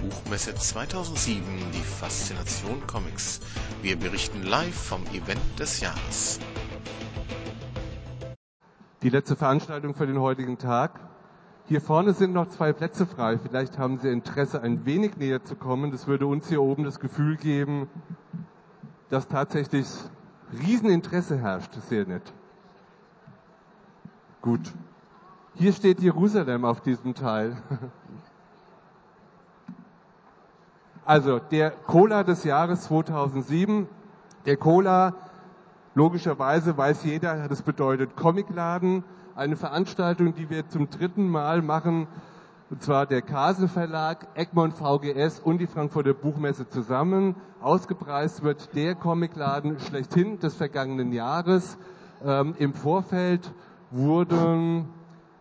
Buchmesse 0.00 0.54
2007 0.54 1.42
die 1.74 1.82
Faszination 1.82 2.86
Comics. 2.86 3.40
Wir 3.82 3.98
berichten 3.98 4.42
live 4.42 4.74
vom 4.74 5.02
Event 5.08 5.42
des 5.58 5.80
Jahres. 5.80 6.40
Die 9.02 9.10
letzte 9.10 9.36
Veranstaltung 9.36 9.94
für 9.94 10.06
den 10.06 10.18
heutigen 10.18 10.56
Tag. 10.56 11.00
Hier 11.66 11.82
vorne 11.82 12.14
sind 12.14 12.32
noch 12.32 12.48
zwei 12.48 12.72
Plätze 12.72 13.04
frei. 13.04 13.38
Vielleicht 13.38 13.76
haben 13.76 13.98
Sie 13.98 14.08
Interesse, 14.08 14.62
ein 14.62 14.86
wenig 14.86 15.18
näher 15.18 15.44
zu 15.44 15.54
kommen. 15.54 15.90
Das 15.90 16.06
würde 16.06 16.26
uns 16.26 16.48
hier 16.48 16.62
oben 16.62 16.84
das 16.84 16.98
Gefühl 16.98 17.36
geben, 17.36 17.86
dass 19.10 19.28
tatsächlich 19.28 19.86
Rieseninteresse 20.66 21.36
herrscht. 21.36 21.74
Sehr 21.90 22.06
nett. 22.06 22.32
Gut. 24.40 24.72
Hier 25.56 25.74
steht 25.74 26.00
Jerusalem 26.00 26.64
auf 26.64 26.80
diesem 26.80 27.14
Teil. 27.14 27.62
Also 31.10 31.40
der 31.40 31.72
Cola 31.72 32.22
des 32.22 32.44
Jahres 32.44 32.82
2007. 32.82 33.88
Der 34.46 34.56
Cola, 34.56 35.14
logischerweise 35.96 36.78
weiß 36.78 37.02
jeder, 37.02 37.48
das 37.48 37.62
bedeutet 37.62 38.14
Comicladen. 38.14 39.02
Eine 39.34 39.56
Veranstaltung, 39.56 40.36
die 40.36 40.50
wir 40.50 40.68
zum 40.68 40.88
dritten 40.88 41.28
Mal 41.28 41.62
machen, 41.62 42.06
und 42.70 42.80
zwar 42.84 43.06
der 43.06 43.22
Kasen 43.22 43.68
Verlag, 43.68 44.28
Egmont 44.36 44.74
VGS 44.74 45.40
und 45.40 45.58
die 45.58 45.66
Frankfurter 45.66 46.14
Buchmesse 46.14 46.68
zusammen. 46.68 47.34
Ausgepreist 47.60 48.44
wird 48.44 48.76
der 48.76 48.94
Comicladen 48.94 49.80
schlechthin 49.80 50.38
des 50.38 50.54
vergangenen 50.54 51.10
Jahres. 51.12 51.76
Ähm, 52.24 52.54
Im 52.56 52.72
Vorfeld 52.72 53.52
wurden 53.90 54.88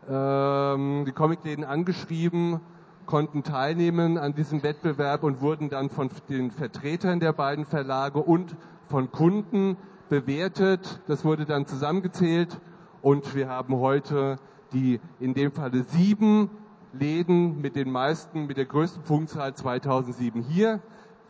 ähm, 0.09 1.03
die 1.05 1.11
Comicläden 1.11 1.63
angeschrieben, 1.63 2.59
konnten 3.09 3.41
teilnehmen 3.41 4.19
an 4.19 4.35
diesem 4.35 4.61
Wettbewerb 4.61 5.23
und 5.23 5.41
wurden 5.41 5.71
dann 5.71 5.89
von 5.89 6.11
den 6.29 6.51
Vertretern 6.51 7.19
der 7.19 7.33
beiden 7.33 7.65
Verlage 7.65 8.19
und 8.19 8.55
von 8.87 9.11
Kunden 9.11 9.77
bewertet. 10.09 11.01
Das 11.07 11.25
wurde 11.25 11.45
dann 11.45 11.65
zusammengezählt 11.65 12.59
und 13.01 13.33
wir 13.33 13.49
haben 13.49 13.77
heute 13.77 14.37
die 14.73 14.99
in 15.19 15.33
dem 15.33 15.51
Falle 15.51 15.85
sieben 15.85 16.51
Läden 16.93 17.59
mit 17.59 17.75
den 17.75 17.91
meisten, 17.91 18.45
mit 18.45 18.57
der 18.57 18.65
größten 18.65 19.01
Punktzahl 19.01 19.55
2007 19.55 20.43
hier, 20.43 20.79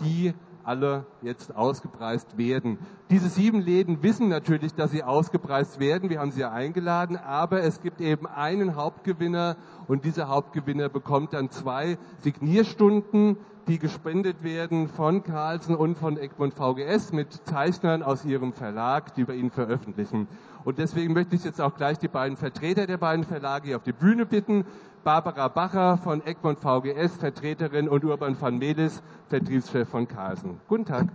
die 0.02 0.34
alle 0.70 1.08
jetzt 1.24 1.56
ausgepreist 1.56 2.38
werden. 2.38 2.78
Diese 3.10 3.28
sieben 3.28 3.60
Läden 3.60 4.04
wissen 4.04 4.30
natürlich, 4.30 4.76
dass 4.76 4.92
sie 4.92 5.04
ausgepreist 5.04 5.80
werden. 5.80 6.12
Wir 6.12 6.20
haben 6.20 6.32
sie 6.32 6.42
ja 6.42 6.52
eingeladen, 6.52 7.18
aber 7.18 7.64
es 7.64 7.82
gibt 7.82 8.02
eben 8.02 8.28
einen 8.28 8.76
Hauptgewinner 8.76 9.58
und 9.88 10.06
dieser 10.06 10.28
Hauptgewinner 10.28 10.88
bekommt 10.88 11.34
dann 11.34 11.50
zwei 11.50 11.98
Signierstunden, 12.20 13.38
die 13.68 13.80
gespendet 13.80 14.44
werden 14.44 14.88
von 14.90 15.24
Carlsen 15.24 15.76
und 15.76 15.98
von 15.98 16.18
Egmont 16.18 16.54
VGS 16.54 17.14
mit 17.14 17.34
Zeichnern 17.46 18.04
aus 18.04 18.24
ihrem 18.24 18.54
Verlag, 18.54 19.16
die 19.16 19.24
bei 19.24 19.34
ihnen 19.34 19.52
veröffentlichen. 19.52 20.28
Und 20.66 20.78
deswegen 20.78 21.14
möchte 21.14 21.36
ich 21.36 21.44
jetzt 21.44 21.62
auch 21.62 21.76
gleich 21.76 21.98
die 21.98 22.08
beiden 22.08 22.38
Vertreter 22.38 22.86
der 22.86 22.98
beiden 22.98 23.26
Verlage 23.26 23.68
hier 23.68 23.78
auf 23.78 23.84
die 23.84 23.92
Bühne 23.92 24.26
bitten. 24.26 24.66
Barbara 25.04 25.48
Bacher 25.48 25.98
von 25.98 26.26
Egmont 26.26 26.60
VGS, 26.60 27.16
Vertreterin, 27.18 27.88
und 27.88 28.04
Urban 28.04 28.40
van 28.40 28.58
Melis, 28.58 29.02
Vertriebschef 29.30 29.88
von 29.88 30.08
Carlsen. 30.08 30.60
Guten 30.68 30.86
Tag. 30.86 31.08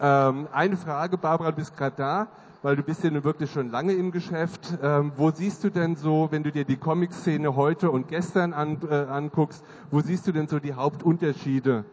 Ähm, 0.00 0.48
eine 0.52 0.76
Frage, 0.76 1.18
Barbara, 1.18 1.50
du 1.50 1.56
bist 1.56 1.76
gerade 1.76 1.96
da, 1.96 2.28
weil 2.62 2.74
du 2.74 2.82
bist 2.82 3.04
ja 3.04 3.10
nun 3.10 3.22
wirklich 3.22 3.52
schon 3.52 3.70
lange 3.70 3.92
im 3.92 4.10
Geschäft. 4.10 4.76
Ähm, 4.82 5.12
wo 5.16 5.30
siehst 5.30 5.62
du 5.62 5.70
denn 5.70 5.94
so, 5.94 6.28
wenn 6.30 6.42
du 6.42 6.50
dir 6.50 6.64
die 6.64 6.76
Comic-Szene 6.76 7.54
heute 7.54 7.92
und 7.92 8.08
gestern 8.08 8.52
an, 8.52 8.78
äh, 8.90 8.94
anguckst, 8.94 9.64
wo 9.90 10.00
siehst 10.00 10.26
du 10.26 10.32
denn 10.32 10.48
so 10.48 10.58
die 10.58 10.74
Hauptunterschiede? 10.74 11.84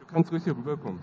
Du 0.00 0.06
kannst 0.06 0.32
ruhig 0.32 0.44
hier 0.44 0.56
rüberkommen 0.56 1.00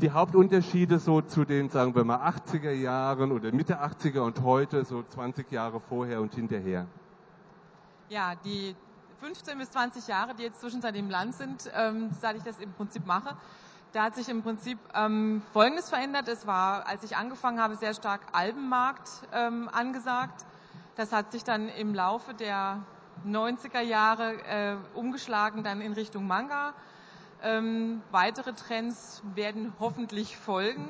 die 0.00 0.10
Hauptunterschiede 0.10 0.98
so 0.98 1.20
zu 1.20 1.44
den, 1.44 1.70
sagen 1.70 1.94
wir 1.94 2.04
mal, 2.04 2.28
80er 2.28 2.70
Jahren 2.70 3.32
oder 3.32 3.52
Mitte 3.52 3.82
80er 3.82 4.20
und 4.20 4.42
heute, 4.42 4.84
so 4.84 5.02
20 5.02 5.50
Jahre 5.50 5.80
vorher 5.80 6.20
und 6.20 6.34
hinterher? 6.34 6.86
Ja, 8.08 8.34
die 8.44 8.76
15 9.20 9.58
bis 9.58 9.70
20 9.70 10.06
Jahre, 10.06 10.34
die 10.34 10.44
jetzt 10.44 10.60
zwischenzeitlich 10.60 11.02
im 11.02 11.10
Land 11.10 11.34
sind, 11.34 11.70
ähm, 11.74 12.10
seit 12.20 12.36
ich 12.36 12.42
das 12.42 12.58
im 12.58 12.72
Prinzip 12.72 13.06
mache, 13.06 13.36
da 13.92 14.04
hat 14.04 14.14
sich 14.14 14.28
im 14.28 14.42
Prinzip 14.42 14.78
ähm, 14.94 15.42
Folgendes 15.52 15.88
verändert. 15.88 16.28
Es 16.28 16.46
war, 16.46 16.86
als 16.86 17.02
ich 17.04 17.16
angefangen 17.16 17.60
habe, 17.60 17.76
sehr 17.76 17.94
stark 17.94 18.20
Albenmarkt 18.32 19.08
ähm, 19.32 19.68
angesagt. 19.72 20.44
Das 20.94 21.12
hat 21.12 21.32
sich 21.32 21.42
dann 21.42 21.68
im 21.68 21.94
Laufe 21.94 22.34
der 22.34 22.82
90er 23.26 23.80
Jahre 23.80 24.34
äh, 24.44 24.76
umgeschlagen 24.94 25.64
dann 25.64 25.80
in 25.80 25.92
Richtung 25.94 26.26
Manga. 26.26 26.74
Ähm, 27.42 28.02
weitere 28.10 28.52
Trends 28.52 29.22
werden 29.34 29.72
hoffentlich 29.78 30.36
folgen, 30.36 30.88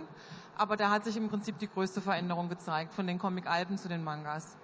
aber 0.57 0.77
da 0.77 0.91
hat 0.91 1.05
sich 1.05 1.17
im 1.17 1.29
Prinzip 1.29 1.59
die 1.59 1.69
größte 1.69 2.01
Veränderung 2.01 2.49
gezeigt, 2.49 2.95
von 2.95 3.07
den 3.07 3.19
Comic-Alben 3.19 3.77
zu 3.77 3.89
den 3.89 4.03
Mangas. 4.03 4.57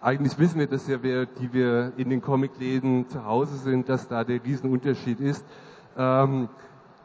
Eigentlich 0.00 0.38
wissen 0.38 0.60
wir 0.60 0.68
das 0.68 0.86
ja, 0.86 1.02
wir, 1.02 1.26
die 1.26 1.52
wir 1.52 1.92
in 1.96 2.10
den 2.10 2.22
Comicläden 2.22 3.08
zu 3.08 3.24
Hause 3.24 3.56
sind, 3.56 3.88
dass 3.88 4.06
da 4.06 4.22
der 4.22 4.42
Riesenunterschied 4.44 5.18
ist. 5.20 5.44
Ähm, 5.96 6.48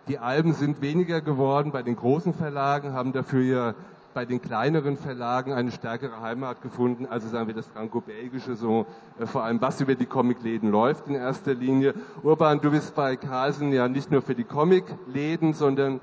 die 0.08 0.20
Alben 0.20 0.54
sind 0.54 0.82
weniger 0.82 1.20
geworden 1.20 1.72
bei 1.72 1.82
den 1.82 1.96
großen 1.96 2.34
Verlagen, 2.36 2.94
haben 2.94 3.12
dafür 3.12 3.42
ja 3.42 3.74
bei 4.16 4.26
den 4.26 4.42
kleineren 4.42 4.96
Verlagen 4.96 5.52
eine 5.52 5.72
stärkere 5.72 6.22
Heimat 6.22 6.62
gefunden, 6.62 7.06
also 7.06 7.28
sagen 7.28 7.48
wir 7.48 7.54
das 7.54 7.68
Franco-Belgische, 7.68 8.56
so 8.56 8.86
äh, 9.20 9.26
vor 9.26 9.44
allem 9.44 9.60
was 9.62 9.82
über 9.82 9.94
die 9.94 10.06
Comicläden 10.06 10.72
läuft 10.72 11.08
in 11.08 11.16
erster 11.16 11.54
Linie. 11.54 11.94
Urban, 12.24 12.62
du 12.62 12.72
bist 12.72 12.96
bei 12.96 13.18
Carlsen 13.18 13.74
ja 13.74 13.90
nicht 13.90 14.12
nur 14.12 14.22
für 14.22 14.34
die 14.34 14.46
Comicläden, 14.46 15.54
sondern 15.54 16.00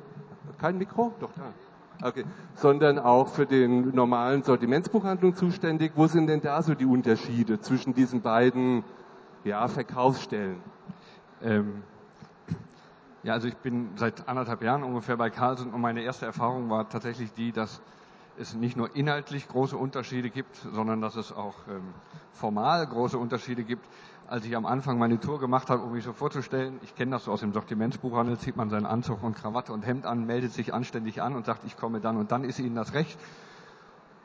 kein 0.59 0.77
Mikro? 0.77 1.15
Doch 1.21 1.31
da. 1.35 2.07
Okay. 2.07 2.25
Sondern 2.55 2.99
auch 2.99 3.29
für 3.29 3.47
den 3.47 3.95
normalen 3.95 4.43
Sortimentsbuchhandlung 4.43 5.35
zuständig. 5.35 5.93
Wo 5.95 6.07
sind 6.07 6.27
denn 6.27 6.43
da 6.43 6.63
so 6.63 6.75
die 6.75 6.85
Unterschiede 6.85 7.61
zwischen 7.61 7.95
diesen 7.95 8.21
beiden 8.21 8.85
ja, 9.45 9.67
Verkaufsstellen? 9.69 10.61
Ähm, 11.43 11.83
ja, 13.23 13.33
also 13.33 13.49
ich 13.49 13.57
bin 13.57 13.91
seit 13.97 14.29
anderthalb 14.29 14.63
Jahren 14.63 14.83
ungefähr 14.83 15.17
bei 15.17 15.31
Carlsen 15.31 15.73
und 15.73 15.81
meine 15.81 16.03
erste 16.03 16.27
Erfahrung 16.27 16.69
war 16.69 16.91
tatsächlich 16.91 17.33
die, 17.33 17.53
dass 17.53 17.81
es 18.39 18.55
nicht 18.55 18.77
nur 18.77 18.95
inhaltlich 18.97 19.49
große 19.49 19.77
Unterschiede 19.77 20.31
gibt, 20.31 20.57
sondern 20.57 21.01
dass 21.01 21.17
es 21.17 21.33
auch 21.33 21.55
ähm, 21.69 21.95
formal 22.33 22.87
große 22.87 23.19
Unterschiede 23.19 23.65
gibt. 23.65 23.85
Als 24.27 24.45
ich 24.47 24.57
am 24.57 24.65
Anfang 24.65 24.99
meine 24.99 25.21
Tour 25.21 25.41
gemacht 25.41 25.69
habe, 25.69 25.83
um 25.83 25.93
mich 25.93 26.05
so 26.05 26.13
vorzustellen, 26.13 26.79
ich 26.83 26.95
kenne 26.95 27.13
das 27.13 27.25
so 27.25 27.33
aus 27.33 27.41
dem 27.41 27.53
Sortimentsbuchhandel, 27.53 28.39
zieht 28.39 28.57
man 28.57 28.71
seinen 28.71 28.87
Anzug 28.87 29.23
und 29.23 29.37
Krawatte 29.37 29.73
und 29.73 29.87
Hemd 29.87 30.07
an, 30.07 30.25
meldet 30.25 30.53
sich 30.53 30.73
anständig 30.73 31.21
an 31.21 31.35
und 31.35 31.45
sagt, 31.45 31.65
ich 31.65 31.77
komme 31.77 32.01
dann 32.01 32.17
und 32.17 32.33
dann 32.33 32.45
ist 32.45 32.59
Ihnen 32.59 32.75
das 32.75 32.95
recht. 32.95 33.19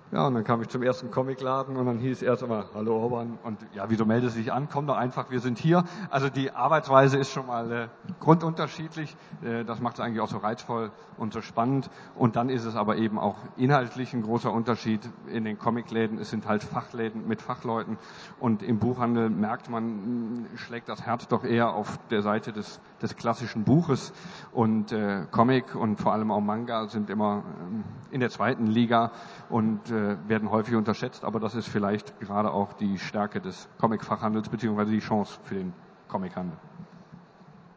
Ja, 0.09 0.25
und 0.25 0.35
dann 0.35 0.45
kam 0.45 0.61
ich 0.61 0.69
zum 0.69 0.83
ersten 0.83 1.11
Comicladen 1.11 1.75
und 1.75 1.85
dann 1.85 1.97
hieß 1.97 2.21
erst 2.21 2.41
einmal, 2.41 2.63
hallo 2.73 2.95
Orban, 2.95 3.37
und 3.43 3.59
ja, 3.73 3.89
wieso 3.89 4.05
meldest 4.05 4.37
du 4.37 4.39
dich 4.39 4.53
an? 4.53 4.69
Komm 4.71 4.87
doch 4.87 4.95
einfach, 4.95 5.31
wir 5.31 5.41
sind 5.41 5.57
hier. 5.57 5.83
Also 6.09 6.29
die 6.29 6.51
Arbeitsweise 6.51 7.17
ist 7.17 7.29
schon 7.29 7.45
mal 7.45 7.71
äh, 7.73 7.87
grundunterschiedlich. 8.21 9.17
Äh, 9.43 9.65
das 9.65 9.81
macht 9.81 9.95
es 9.95 9.99
eigentlich 9.99 10.21
auch 10.21 10.29
so 10.29 10.37
reizvoll 10.37 10.91
und 11.17 11.33
so 11.33 11.41
spannend. 11.41 11.89
Und 12.15 12.37
dann 12.37 12.47
ist 12.49 12.63
es 12.63 12.77
aber 12.77 12.95
eben 12.95 13.19
auch 13.19 13.35
inhaltlich 13.57 14.13
ein 14.13 14.21
großer 14.21 14.49
Unterschied. 14.49 15.01
In 15.27 15.43
den 15.43 15.59
Comicläden, 15.59 16.19
es 16.19 16.29
sind 16.29 16.47
halt 16.47 16.63
Fachläden 16.63 17.27
mit 17.27 17.41
Fachleuten. 17.41 17.97
Und 18.39 18.63
im 18.63 18.79
Buchhandel 18.79 19.29
merkt 19.29 19.69
man, 19.69 20.45
schlägt 20.55 20.87
das 20.87 21.05
Herz 21.05 21.27
doch 21.27 21.43
eher 21.43 21.73
auf 21.73 21.99
der 22.11 22.21
Seite 22.21 22.53
des, 22.53 22.79
des 23.01 23.17
klassischen 23.17 23.65
Buches. 23.65 24.13
Und 24.53 24.93
äh, 24.93 25.25
Comic 25.31 25.75
und 25.75 25.97
vor 25.97 26.13
allem 26.13 26.31
auch 26.31 26.39
Manga 26.39 26.87
sind 26.87 27.09
immer 27.09 27.43
ähm, 27.59 27.83
in 28.11 28.21
der 28.21 28.29
zweiten 28.29 28.67
Liga. 28.67 29.11
Und 29.49 29.91
äh, 29.97 30.29
werden 30.29 30.51
häufig 30.51 30.75
unterschätzt, 30.75 31.23
aber 31.23 31.39
das 31.39 31.55
ist 31.55 31.67
vielleicht 31.67 32.19
gerade 32.19 32.51
auch 32.51 32.73
die 32.73 32.99
Stärke 32.99 33.41
des 33.41 33.67
Comic-Fachhandels 33.79 34.49
beziehungsweise 34.49 34.91
die 34.91 34.99
Chance 34.99 35.39
für 35.43 35.55
den 35.55 35.73
Comichandel. 36.07 36.57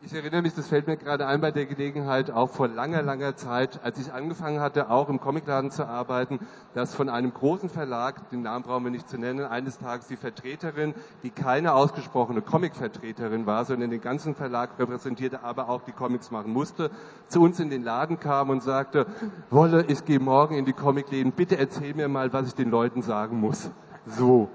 Ich 0.03 0.15
erinnere 0.15 0.41
mich, 0.41 0.55
das 0.55 0.67
fällt 0.67 0.87
mir 0.87 0.97
gerade 0.97 1.27
ein 1.27 1.43
bei 1.43 1.51
der 1.51 1.67
Gelegenheit, 1.67 2.31
auch 2.31 2.49
vor 2.49 2.69
langer, 2.69 3.03
langer 3.03 3.37
Zeit, 3.37 3.81
als 3.85 3.99
ich 3.99 4.15
angefangen 4.15 4.59
hatte, 4.59 4.89
auch 4.89 5.11
im 5.11 5.21
Comicladen 5.21 5.71
zu 5.71 5.87
arbeiten, 5.87 6.41
dass 6.73 6.95
von 6.95 7.11
einem 7.11 7.35
großen 7.35 7.69
Verlag, 7.69 8.31
den 8.31 8.41
Namen 8.41 8.65
brauchen 8.65 8.85
wir 8.85 8.91
nicht 8.91 9.11
zu 9.11 9.19
nennen, 9.19 9.45
eines 9.45 9.79
Tages 9.79 10.07
die 10.07 10.17
Vertreterin, 10.17 10.95
die 11.23 11.29
keine 11.29 11.75
ausgesprochene 11.75 12.41
Comic-Vertreterin 12.41 13.45
war, 13.45 13.67
sondern 13.67 13.91
den 13.91 14.01
ganzen 14.01 14.35
Verlag 14.35 14.71
repräsentierte, 14.79 15.45
aber 15.45 15.69
auch 15.69 15.83
die 15.83 15.93
Comics 15.93 16.31
machen 16.31 16.55
musste, 16.55 16.91
zu 17.29 17.43
uns 17.43 17.61
in 17.61 17.69
den 17.69 17.85
Laden 17.85 18.19
kam 18.19 18.49
und 18.49 18.63
sagte, 18.63 19.05
Wolle, 19.51 19.85
ich 19.87 20.07
gehe 20.07 20.19
morgen 20.19 20.57
in 20.57 20.65
die 20.65 20.73
Comicläden, 20.73 21.33
bitte 21.33 21.59
erzähl 21.59 21.93
mir 21.93 22.09
mal, 22.09 22.33
was 22.33 22.49
ich 22.49 22.55
den 22.55 22.71
Leuten 22.71 23.03
sagen 23.03 23.39
muss. 23.39 23.71
So. 24.07 24.49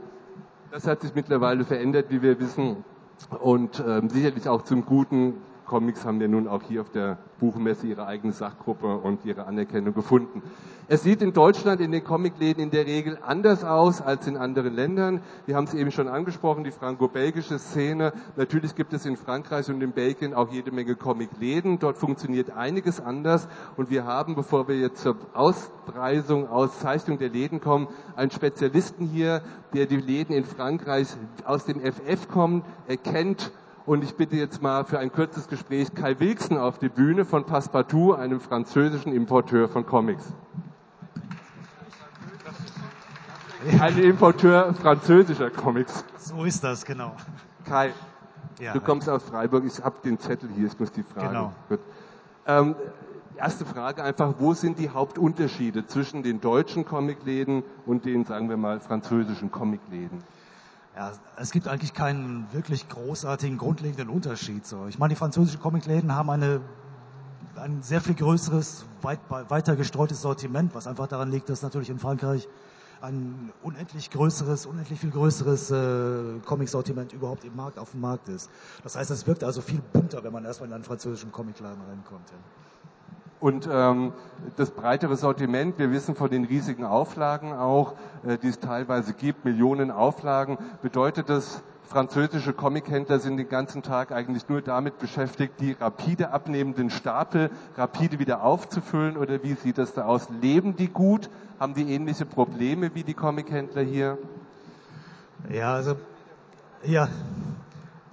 Das 0.72 0.88
hat 0.88 1.02
sich 1.02 1.14
mittlerweile 1.14 1.66
verändert, 1.66 2.08
wie 2.10 2.24
wir 2.24 2.40
wissen 2.40 2.84
und 3.40 3.84
ähm, 3.86 4.10
sicherlich 4.10 4.48
auch 4.48 4.64
zum 4.64 4.86
Guten 4.86 5.36
Comics 5.66 6.06
haben 6.06 6.22
ja 6.22 6.28
nun 6.28 6.48
auch 6.48 6.62
hier 6.64 6.82
auf 6.82 6.90
der 6.90 7.18
Buchmesse 7.40 7.88
ihre 7.88 8.06
eigene 8.08 8.34
Sachgruppe 8.34 8.98
und 8.98 9.26
ihre 9.26 9.46
Anerkennung 9.46 9.94
gefunden. 9.94 10.42
Es 10.88 11.02
sieht 11.02 11.22
in 11.24 11.34
Deutschland 11.34 11.82
in 11.82 11.92
den 11.92 12.04
Comicläden 12.04 12.64
in 12.64 12.70
der 12.70 12.86
Regel 12.86 13.18
anders 13.26 13.64
aus 13.64 14.02
als 14.02 14.28
in 14.28 14.38
anderen 14.38 14.74
Ländern. 14.74 15.22
Wir 15.48 15.56
haben 15.56 15.64
es 15.64 15.74
eben 15.74 15.92
schon 15.92 16.08
angesprochen, 16.08 16.64
die 16.64 16.72
franco-belgische 16.72 17.58
Szene. 17.58 18.14
Natürlich 18.36 18.76
gibt 18.76 18.94
es 18.94 19.06
in 19.06 19.18
Frankreich 19.18 19.68
und 19.70 19.82
in 19.82 19.94
Belgien 19.94 20.36
auch 20.36 20.52
jede 20.52 20.72
Menge 20.72 20.96
Comicläden. 20.96 21.80
Dort 21.80 21.98
funktioniert 21.98 22.52
einiges 22.52 23.02
anders. 23.02 23.48
Und 23.78 23.90
wir 23.90 24.06
haben, 24.06 24.36
bevor 24.36 24.68
wir 24.68 24.78
jetzt 24.78 25.02
zur 25.02 25.18
Auspreisung, 25.34 26.48
Auszeichnung 26.48 27.18
der 27.18 27.30
Läden 27.30 27.62
kommen, 27.62 27.88
einen 28.16 28.30
Spezialisten 28.30 29.08
hier, 29.08 29.42
der 29.74 29.88
die 29.88 29.98
Läden 29.98 30.36
in 30.36 30.46
Frankreich 30.46 31.08
aus 31.46 31.66
dem 31.66 31.82
FF 31.82 32.28
kommt. 32.28 32.64
Er 32.88 32.98
kennt 32.98 33.52
und 33.86 34.04
ich 34.04 34.16
bitte 34.16 34.36
jetzt 34.36 34.62
mal 34.62 34.84
für 34.84 35.00
ein 35.00 35.12
kurzes 35.12 35.48
Gespräch 35.48 35.94
Kai 35.94 36.20
Wilksen 36.20 36.58
auf 36.58 36.80
die 36.80 36.90
Bühne 36.90 37.26
von 37.26 37.46
Passepartout, 37.46 38.14
einem 38.14 38.40
französischen 38.40 39.14
Importeur 39.14 39.68
von 39.68 39.86
Comics. 39.86 40.26
Ein 43.80 43.98
Importeur 43.98 44.74
französischer 44.76 45.50
Comics. 45.50 46.06
So 46.18 46.44
ist 46.44 46.64
das, 46.64 46.86
genau. 46.86 47.16
Kai, 47.66 47.94
ja, 48.60 48.74
du 48.74 48.80
kommst 48.80 49.10
aus 49.10 49.24
Freiburg. 49.24 49.66
Ich 49.66 49.84
habe 49.84 49.96
den 50.04 50.20
Zettel 50.20 50.50
hier, 50.56 50.68
ich 50.68 50.80
muss 50.80 50.92
die 50.92 51.04
Frage. 51.04 51.28
Genau. 51.28 51.54
Ähm, 52.48 52.76
erste 53.38 53.66
Frage 53.66 54.04
einfach, 54.04 54.36
wo 54.38 54.54
sind 54.54 54.78
die 54.78 54.90
Hauptunterschiede 54.90 55.88
zwischen 55.88 56.22
den 56.22 56.42
deutschen 56.42 56.86
Comicläden 56.86 57.64
und 57.86 58.06
den, 58.06 58.24
sagen 58.26 58.50
wir 58.50 58.58
mal, 58.58 58.80
französischen 58.80 59.52
Comicläden? 59.52 60.24
Ja, 60.96 61.12
es 61.36 61.52
gibt 61.52 61.68
eigentlich 61.68 61.94
keinen 61.94 62.48
wirklich 62.54 62.88
großartigen, 62.88 63.58
grundlegenden 63.58 64.08
Unterschied. 64.08 64.66
So. 64.66 64.88
Ich 64.88 64.98
meine, 64.98 65.14
die 65.14 65.18
französischen 65.18 65.60
Comicläden 65.60 66.16
haben 66.16 66.30
eine, 66.30 66.62
ein 67.56 67.82
sehr 67.82 68.00
viel 68.00 68.16
größeres, 68.16 68.86
weit, 69.02 69.20
weiter 69.30 69.76
gestreutes 69.76 70.22
Sortiment, 70.22 70.74
was 70.74 70.88
einfach 70.88 71.08
daran 71.08 71.32
liegt, 71.32 71.50
dass 71.50 71.62
natürlich 71.62 71.90
in 71.90 72.00
Frankreich 72.00 72.48
ein 73.02 73.52
unendlich 73.62 74.10
größeres, 74.10 74.66
unendlich 74.66 75.02
viel 75.02 75.12
größeres 75.12 75.70
äh, 75.72 76.40
Comic-Sortiment 76.46 77.12
überhaupt 77.12 77.44
im 77.44 77.58
Markt, 77.58 77.78
auf 77.78 77.92
dem 77.92 78.00
Markt 78.00 78.30
ist. 78.30 78.50
Das 78.82 78.96
heißt, 78.96 79.12
es 79.12 79.28
wirkt 79.28 79.44
also 79.44 79.60
viel 79.62 79.82
bunter, 79.82 80.24
wenn 80.24 80.32
man 80.32 80.46
erstmal 80.46 80.70
in 80.70 80.76
einen 80.76 80.86
französischen 80.86 81.32
Comicladen 81.34 81.82
reinkommt. 81.82 82.30
Ja. 82.32 82.38
Und 83.40 83.68
ähm, 83.72 84.14
das 84.58 84.72
breitere 84.72 85.16
Sortiment, 85.18 85.78
wir 85.78 85.92
wissen 85.92 86.16
von 86.16 86.30
den 86.30 86.46
riesigen 86.46 86.86
Auflagen 86.86 87.54
auch, 87.54 87.94
äh, 88.26 88.38
die 88.38 88.48
es 88.48 88.60
teilweise 88.60 89.14
gibt, 89.14 89.46
Millionen 89.46 89.92
Auflagen, 89.92 90.58
bedeutet 90.82 91.30
das, 91.30 91.62
französische 91.86 92.54
Comichändler 92.54 93.20
sind 93.20 93.38
den 93.38 93.50
ganzen 93.50 93.84
Tag 93.84 94.12
eigentlich 94.12 94.50
nur 94.50 94.62
damit 94.62 95.00
beschäftigt, 95.00 95.54
die 95.60 95.74
rapide 95.74 96.32
abnehmenden 96.32 96.90
Stapel 96.90 97.52
rapide 97.78 98.20
wieder 98.20 98.44
aufzufüllen 98.44 99.18
oder 99.18 99.44
wie 99.44 99.54
sieht 99.54 99.78
das 99.78 99.94
da 99.94 100.06
aus? 100.06 100.28
Leben 100.42 100.76
die 100.76 100.88
gut? 100.88 101.30
Haben 101.60 101.74
die 101.74 101.94
ähnliche 101.94 102.26
Probleme 102.26 102.94
wie 102.96 103.04
die 103.04 103.14
Comichändler 103.14 103.82
hier? 103.82 104.18
Ja, 105.50 105.74
also, 105.74 105.96
ja, 106.84 107.08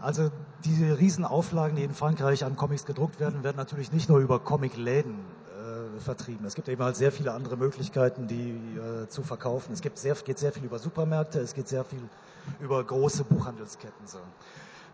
also 0.00 0.30
diese 0.64 0.98
Riesenauflagen, 0.98 1.76
die 1.76 1.84
in 1.84 1.94
Frankreich 1.94 2.44
an 2.44 2.56
Comics 2.56 2.84
gedruckt 2.84 3.20
werden, 3.20 3.42
werden 3.42 3.56
natürlich 3.56 3.92
nicht 3.92 4.08
nur 4.08 4.18
über 4.18 4.38
Comicläden 4.38 5.14
äh, 5.16 6.00
vertrieben. 6.00 6.46
Es 6.46 6.54
gibt 6.54 6.68
eben 6.68 6.82
halt 6.82 6.96
sehr 6.96 7.12
viele 7.12 7.32
andere 7.32 7.56
Möglichkeiten, 7.56 8.26
die 8.26 8.50
äh, 8.50 9.08
zu 9.08 9.22
verkaufen. 9.22 9.72
Es 9.72 9.80
gibt 9.80 9.98
sehr, 9.98 10.14
geht 10.14 10.38
sehr 10.38 10.52
viel 10.52 10.64
über 10.64 10.78
Supermärkte, 10.78 11.40
es 11.40 11.54
geht 11.54 11.68
sehr 11.68 11.84
viel 11.84 12.02
über 12.60 12.82
große 12.82 13.24
Buchhandelsketten. 13.24 14.06
So. 14.06 14.18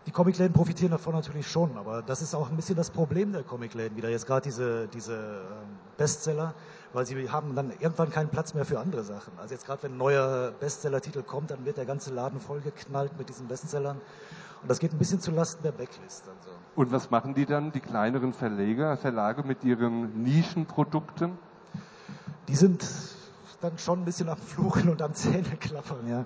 Die 0.05 0.11
Comicläden 0.11 0.53
profitieren 0.53 0.91
davon 0.91 1.13
natürlich 1.13 1.47
schon, 1.47 1.77
aber 1.77 2.01
das 2.01 2.21
ist 2.21 2.33
auch 2.33 2.49
ein 2.49 2.55
bisschen 2.55 2.75
das 2.75 2.89
Problem 2.89 3.31
der 3.33 3.43
Comicläden 3.43 3.97
wieder. 3.97 4.09
Jetzt 4.09 4.25
gerade 4.25 4.41
diese, 4.41 4.87
diese 4.87 5.13
ähm, 5.13 5.77
Bestseller, 5.97 6.53
weil 6.93 7.05
sie 7.05 7.29
haben 7.29 7.53
dann 7.53 7.71
irgendwann 7.79 8.09
keinen 8.09 8.29
Platz 8.29 8.53
mehr 8.53 8.65
für 8.65 8.79
andere 8.79 9.03
Sachen. 9.03 9.33
Also 9.37 9.53
jetzt 9.53 9.65
gerade 9.65 9.83
wenn 9.83 9.93
ein 9.93 9.97
neuer 9.97 10.51
Bestseller-Titel 10.59 11.21
kommt, 11.21 11.51
dann 11.51 11.65
wird 11.65 11.77
der 11.77 11.85
ganze 11.85 12.11
Laden 12.11 12.39
vollgeknallt 12.39 13.17
mit 13.19 13.29
diesen 13.29 13.47
Bestsellern. 13.47 14.01
Und 14.61 14.69
das 14.69 14.79
geht 14.79 14.91
ein 14.93 14.97
bisschen 14.97 15.19
zu 15.21 15.31
Lasten 15.31 15.63
der 15.63 15.71
Backlist. 15.71 16.27
Also. 16.27 16.51
Und 16.75 16.91
was 16.91 17.09
machen 17.09 17.33
die 17.33 17.45
dann, 17.45 17.71
die 17.71 17.79
kleineren 17.79 18.33
Verleger, 18.33 18.97
Verlage 18.97 19.43
mit 19.43 19.63
ihren 19.63 20.23
Nischenprodukten? 20.23 21.37
Die 22.47 22.55
sind 22.55 22.85
dann 23.61 23.77
schon 23.77 23.99
ein 23.99 24.05
bisschen 24.05 24.29
am 24.29 24.37
Fluchen 24.37 24.89
und 24.89 25.01
am 25.01 25.13
Zähneklappern, 25.13 26.07
ja. 26.07 26.25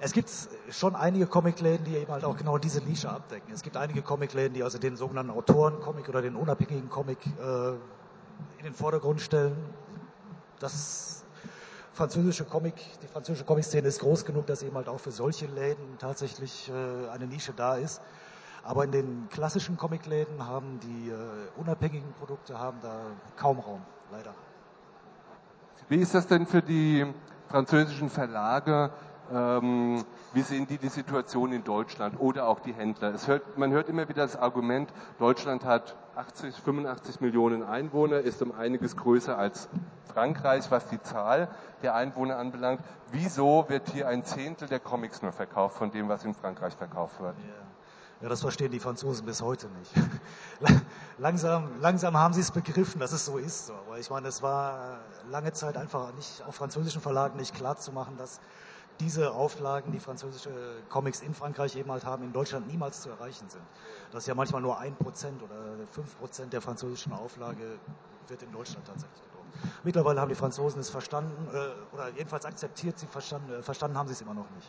Es 0.00 0.12
gibt 0.12 0.30
schon 0.70 0.96
einige 0.96 1.26
Comicläden, 1.26 1.84
die 1.84 1.96
eben 1.96 2.10
halt 2.10 2.24
auch 2.24 2.36
genau 2.36 2.58
diese 2.58 2.82
Nische 2.82 3.08
abdecken. 3.08 3.52
Es 3.54 3.62
gibt 3.62 3.76
einige 3.76 4.02
Comicläden, 4.02 4.52
die 4.52 4.62
also 4.62 4.78
den 4.78 4.96
sogenannten 4.96 5.30
Autorencomic 5.30 6.08
oder 6.08 6.20
den 6.20 6.34
unabhängigen 6.34 6.90
Comic 6.90 7.18
äh, 7.26 7.70
in 8.58 8.64
den 8.64 8.74
Vordergrund 8.74 9.20
stellen. 9.20 9.56
Das 10.58 11.23
französische 11.94 12.44
Comic, 12.44 12.74
die 13.02 13.06
französische 13.06 13.44
Comic-Szene 13.44 13.88
ist 13.88 14.00
groß 14.00 14.24
genug, 14.24 14.46
dass 14.46 14.62
eben 14.62 14.74
halt 14.76 14.88
auch 14.88 14.98
für 15.00 15.12
solche 15.12 15.46
Läden 15.46 15.96
tatsächlich 15.98 16.68
äh, 16.68 17.08
eine 17.08 17.26
Nische 17.26 17.52
da 17.54 17.76
ist. 17.76 18.00
Aber 18.64 18.84
in 18.84 18.92
den 18.92 19.28
klassischen 19.30 19.76
Comicläden 19.76 20.46
haben 20.46 20.80
die 20.80 21.10
äh, 21.10 21.14
unabhängigen 21.56 22.12
Produkte 22.14 22.58
haben 22.58 22.78
da 22.82 23.06
kaum 23.36 23.58
Raum, 23.60 23.82
leider. 24.10 24.34
Wie 25.88 25.96
ist 25.96 26.14
das 26.14 26.26
denn 26.26 26.46
für 26.46 26.62
die 26.62 27.06
französischen 27.48 28.10
Verlage? 28.10 28.90
Ähm, 29.32 30.04
wie 30.34 30.42
sehen 30.42 30.66
die 30.66 30.78
die 30.78 30.88
Situation 30.88 31.52
in 31.52 31.64
Deutschland 31.64 32.20
oder 32.20 32.46
auch 32.46 32.60
die 32.60 32.74
Händler? 32.74 33.14
Hört, 33.26 33.56
man 33.56 33.72
hört 33.72 33.88
immer 33.88 34.08
wieder 34.08 34.22
das 34.22 34.36
Argument, 34.36 34.92
Deutschland 35.18 35.64
hat 35.64 35.96
80, 36.16 36.54
85 36.56 37.20
Millionen 37.20 37.62
Einwohner, 37.62 38.18
ist 38.18 38.42
um 38.42 38.52
einiges 38.52 38.96
größer 38.96 39.36
als 39.36 39.68
Frankreich, 40.12 40.70
was 40.70 40.88
die 40.88 41.00
Zahl 41.00 41.48
der 41.82 41.94
Einwohner 41.94 42.36
anbelangt. 42.36 42.80
Wieso 43.12 43.64
wird 43.68 43.88
hier 43.90 44.08
ein 44.08 44.24
Zehntel 44.24 44.68
der 44.68 44.80
Comics 44.80 45.22
nur 45.22 45.32
verkauft 45.32 45.78
von 45.78 45.90
dem, 45.90 46.08
was 46.08 46.24
in 46.24 46.34
Frankreich 46.34 46.74
verkauft 46.74 47.20
wird? 47.20 47.34
Ja, 48.20 48.28
das 48.28 48.42
verstehen 48.42 48.70
die 48.70 48.80
Franzosen 48.80 49.26
bis 49.26 49.42
heute 49.42 49.68
nicht. 49.68 49.92
langsam, 51.18 51.80
langsam 51.80 52.16
haben 52.16 52.32
sie 52.32 52.40
es 52.40 52.52
begriffen, 52.52 53.00
dass 53.00 53.12
es 53.12 53.24
so 53.24 53.38
ist. 53.38 53.70
Aber 53.70 53.98
ich 53.98 54.08
meine, 54.08 54.28
es 54.28 54.40
war 54.42 54.98
lange 55.30 55.52
Zeit 55.52 55.76
einfach 55.76 56.14
nicht 56.14 56.42
auf 56.46 56.54
französischen 56.54 57.00
Verlagen 57.00 57.36
nicht 57.36 57.54
klar 57.54 57.76
zu 57.76 57.92
machen, 57.92 58.16
dass 58.16 58.40
diese 59.00 59.32
Auflagen, 59.32 59.92
die 59.92 59.98
französische 59.98 60.50
Comics 60.88 61.20
in 61.20 61.34
Frankreich 61.34 61.76
eben 61.76 61.90
halt 61.90 62.04
haben, 62.04 62.24
in 62.24 62.32
Deutschland 62.32 62.66
niemals 62.66 63.00
zu 63.00 63.10
erreichen 63.10 63.48
sind. 63.48 63.64
Das 64.12 64.24
ist 64.24 64.26
ja 64.28 64.34
manchmal 64.34 64.62
nur 64.62 64.78
ein 64.78 64.94
Prozent 64.94 65.42
oder 65.42 65.86
fünf 65.90 66.16
Prozent 66.18 66.52
der 66.52 66.60
französischen 66.60 67.12
Auflage 67.12 67.78
wird 68.28 68.42
in 68.42 68.52
Deutschland 68.52 68.86
tatsächlich 68.86 69.20
gedruckt. 69.22 69.84
Mittlerweile 69.84 70.20
haben 70.20 70.28
die 70.28 70.34
Franzosen 70.34 70.80
es 70.80 70.90
verstanden 70.90 71.48
äh, 71.52 71.94
oder 71.94 72.08
jedenfalls 72.16 72.44
akzeptiert, 72.44 72.98
sie 72.98 73.06
verstanden, 73.06 73.52
äh, 73.52 73.62
verstanden 73.62 73.98
haben 73.98 74.06
sie 74.06 74.14
es 74.14 74.20
immer 74.20 74.34
noch 74.34 74.50
nicht. 74.56 74.68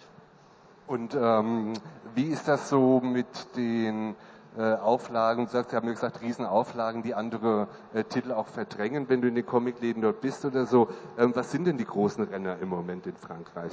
Und 0.87 1.15
ähm, 1.15 1.73
wie 2.13 2.25
ist 2.25 2.47
das 2.47 2.69
so 2.69 2.99
mit 3.01 3.55
den 3.55 4.15
äh, 4.57 4.75
Auflagen? 4.75 5.45
Du 5.45 5.51
sagst, 5.51 5.71
Sie 5.71 5.75
haben 5.75 5.87
ja 5.87 5.93
gesagt, 5.93 6.21
Riesenauflagen, 6.21 7.01
die 7.01 7.15
andere 7.15 7.67
äh, 7.93 8.03
Titel 8.03 8.31
auch 8.31 8.47
verdrängen, 8.47 9.09
wenn 9.09 9.21
du 9.21 9.27
in 9.27 9.35
den 9.35 9.45
Comicläden 9.45 10.01
dort 10.01 10.21
bist 10.21 10.45
oder 10.45 10.65
so. 10.65 10.89
Ähm, 11.17 11.35
was 11.35 11.51
sind 11.51 11.65
denn 11.65 11.77
die 11.77 11.85
großen 11.85 12.23
Renner 12.25 12.59
im 12.59 12.69
Moment 12.69 13.07
in 13.07 13.15
Frankreich? 13.15 13.71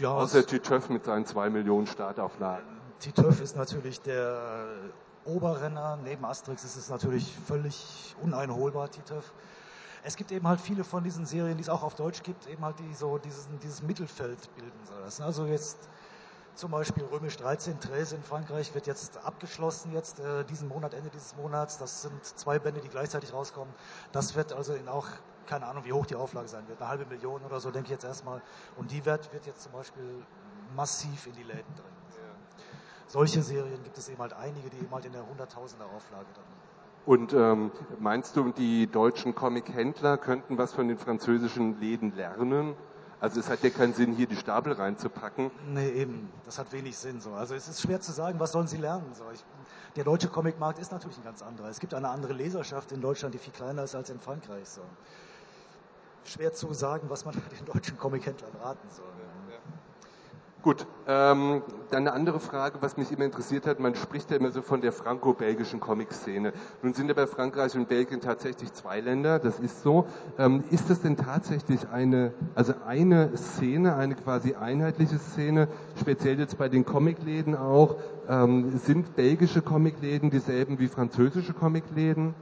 Ja, 0.00 0.10
Außer 0.10 0.46
Titeuf 0.46 0.88
mit 0.88 1.04
seinen 1.04 1.26
zwei 1.26 1.50
Millionen 1.50 1.86
Startauflagen. 1.86 2.66
Titeuf 3.00 3.40
ist 3.40 3.56
natürlich 3.56 4.00
der 4.00 4.66
Oberrenner. 5.24 5.98
Neben 6.02 6.24
Asterix 6.24 6.64
ist 6.64 6.76
es 6.76 6.88
natürlich 6.88 7.34
völlig 7.46 8.14
uneinholbar, 8.22 8.90
Titeuf. 8.90 9.32
Es 10.02 10.16
gibt 10.16 10.30
eben 10.30 10.46
halt 10.46 10.60
viele 10.60 10.84
von 10.84 11.02
diesen 11.02 11.26
Serien, 11.26 11.56
die 11.56 11.62
es 11.62 11.68
auch 11.68 11.82
auf 11.82 11.94
Deutsch 11.94 12.22
gibt, 12.22 12.46
eben 12.46 12.64
halt 12.64 12.78
die 12.78 12.94
so 12.94 13.18
dieses, 13.18 13.48
dieses 13.62 13.82
Mittelfeld 13.82 14.38
bilden 14.54 14.78
soll. 14.84 15.26
Also 15.26 15.46
jetzt 15.46 15.88
zum 16.54 16.70
Beispiel 16.70 17.04
Römisch 17.04 17.36
13, 17.36 17.80
Therese 17.80 18.14
in 18.14 18.22
Frankreich 18.22 18.74
wird 18.74 18.86
jetzt 18.86 19.18
abgeschlossen 19.24 19.92
jetzt 19.92 20.20
äh, 20.20 20.44
diesen 20.44 20.68
Monat, 20.68 20.94
Ende 20.94 21.10
dieses 21.10 21.36
Monats. 21.36 21.76
Das 21.78 22.02
sind 22.02 22.24
zwei 22.24 22.58
Bände, 22.58 22.80
die 22.80 22.88
gleichzeitig 22.88 23.32
rauskommen. 23.32 23.74
Das 24.12 24.36
wird 24.36 24.52
also 24.52 24.74
in 24.74 24.88
auch 24.88 25.06
keine 25.46 25.66
Ahnung, 25.66 25.84
wie 25.84 25.92
hoch 25.92 26.06
die 26.06 26.16
Auflage 26.16 26.48
sein 26.48 26.66
wird, 26.68 26.80
eine 26.80 26.88
halbe 26.88 27.06
Million 27.06 27.42
oder 27.42 27.60
so, 27.60 27.70
denke 27.70 27.86
ich 27.86 27.92
jetzt 27.92 28.04
erstmal. 28.04 28.42
Und 28.76 28.90
die 28.90 29.04
wird, 29.04 29.32
wird 29.32 29.46
jetzt 29.46 29.62
zum 29.62 29.72
Beispiel 29.72 30.24
massiv 30.74 31.26
in 31.26 31.32
die 31.34 31.42
Läden 31.42 31.74
drängen. 31.74 31.96
Ja. 32.10 32.64
Solche 33.06 33.42
Serien 33.42 33.82
gibt 33.82 33.96
es 33.98 34.08
eben 34.08 34.18
halt 34.18 34.32
einige, 34.32 34.68
die 34.70 34.78
eben 34.78 34.92
halt 34.92 35.04
in 35.04 35.12
der 35.12 35.26
Hunderttausender 35.26 35.86
Auflage 35.86 36.26
dann. 36.34 36.44
Und 37.06 37.32
ähm, 37.34 37.70
meinst 38.00 38.36
du, 38.36 38.50
die 38.50 38.88
deutschen 38.88 39.34
Comic-Händler 39.34 40.18
könnten 40.18 40.58
was 40.58 40.72
von 40.72 40.88
den 40.88 40.98
französischen 40.98 41.80
Läden 41.80 42.14
lernen? 42.16 42.74
Also 43.20 43.40
es 43.40 43.48
hat 43.48 43.62
ja 43.62 43.70
keinen 43.70 43.94
Sinn, 43.94 44.12
hier 44.12 44.26
die 44.26 44.36
Stapel 44.36 44.72
reinzupacken. 44.72 45.50
Nee, 45.68 45.88
eben. 45.88 46.30
Das 46.44 46.58
hat 46.58 46.72
wenig 46.72 46.98
Sinn. 46.98 47.20
So. 47.20 47.32
Also 47.32 47.54
es 47.54 47.68
ist 47.68 47.80
schwer 47.80 48.00
zu 48.00 48.12
sagen, 48.12 48.40
was 48.40 48.52
sollen 48.52 48.66
sie 48.66 48.76
lernen. 48.76 49.14
So. 49.14 49.24
Ich, 49.32 49.42
der 49.94 50.04
deutsche 50.04 50.28
Comicmarkt 50.28 50.78
ist 50.80 50.92
natürlich 50.92 51.16
ein 51.16 51.24
ganz 51.24 51.42
anderer. 51.42 51.68
Es 51.68 51.80
gibt 51.80 51.94
eine 51.94 52.08
andere 52.08 52.34
Leserschaft 52.34 52.92
in 52.92 53.00
Deutschland, 53.00 53.34
die 53.34 53.38
viel 53.38 53.52
kleiner 53.52 53.84
ist 53.84 53.94
als 53.94 54.10
in 54.10 54.20
Frankreich. 54.20 54.68
So 54.68 54.82
schwer 56.26 56.52
zu 56.52 56.72
sagen, 56.72 57.08
was 57.08 57.24
man 57.24 57.34
den 57.34 57.66
deutschen 57.66 57.96
Comic-Händlern 57.96 58.52
raten 58.62 58.88
soll. 58.90 59.06
Gut, 60.66 60.84
ähm, 61.06 61.62
dann 61.92 62.08
eine 62.08 62.12
andere 62.12 62.40
Frage, 62.40 62.78
was 62.80 62.96
mich 62.96 63.12
immer 63.12 63.24
interessiert 63.24 63.68
hat. 63.68 63.78
Man 63.78 63.94
spricht 63.94 64.32
ja 64.32 64.36
immer 64.36 64.50
so 64.50 64.62
von 64.62 64.80
der 64.80 64.90
franco-belgischen 64.90 65.78
Comic-Szene. 65.78 66.52
Nun 66.82 66.92
sind 66.92 67.06
ja 67.06 67.14
bei 67.14 67.28
Frankreich 67.28 67.76
und 67.76 67.88
Belgien 67.88 68.20
tatsächlich 68.20 68.72
zwei 68.72 69.00
Länder, 69.00 69.38
das 69.38 69.60
ist 69.60 69.84
so. 69.84 70.08
Ähm, 70.38 70.64
ist 70.72 70.90
das 70.90 71.02
denn 71.02 71.16
tatsächlich 71.16 71.88
eine, 71.90 72.32
also 72.56 72.74
eine 72.84 73.36
Szene, 73.36 73.94
eine 73.94 74.16
quasi 74.16 74.56
einheitliche 74.56 75.20
Szene, 75.20 75.68
speziell 76.00 76.40
jetzt 76.40 76.58
bei 76.58 76.68
den 76.68 76.84
Comicläden 76.84 77.54
auch? 77.54 77.94
Ähm, 78.28 78.76
sind 78.78 79.14
belgische 79.14 79.62
Comicläden 79.62 80.30
dieselben 80.30 80.80
wie 80.80 80.88
französische 80.88 81.54
Comicläden? 81.54 82.34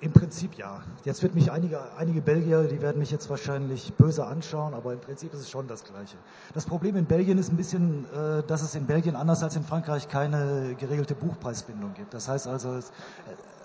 Im 0.00 0.12
Prinzip 0.12 0.54
ja. 0.54 0.80
Jetzt 1.04 1.24
wird 1.24 1.34
mich 1.34 1.50
einige, 1.50 1.80
einige 1.96 2.20
Belgier, 2.20 2.64
die 2.64 2.80
werden 2.80 3.00
mich 3.00 3.10
jetzt 3.10 3.28
wahrscheinlich 3.30 3.92
böse 3.94 4.24
anschauen, 4.24 4.72
aber 4.74 4.92
im 4.92 5.00
Prinzip 5.00 5.32
ist 5.32 5.40
es 5.40 5.50
schon 5.50 5.66
das 5.66 5.82
Gleiche. 5.82 6.16
Das 6.54 6.66
Problem 6.66 6.94
in 6.94 7.04
Belgien 7.04 7.36
ist 7.36 7.50
ein 7.50 7.56
bisschen, 7.56 8.04
äh, 8.12 8.44
dass 8.44 8.62
es 8.62 8.76
in 8.76 8.86
Belgien 8.86 9.16
anders 9.16 9.42
als 9.42 9.56
in 9.56 9.64
Frankreich 9.64 10.08
keine 10.08 10.76
geregelte 10.76 11.16
Buchpreisbindung 11.16 11.94
gibt. 11.94 12.14
Das 12.14 12.28
heißt 12.28 12.46
also, 12.46 12.76
äh, 12.76 12.82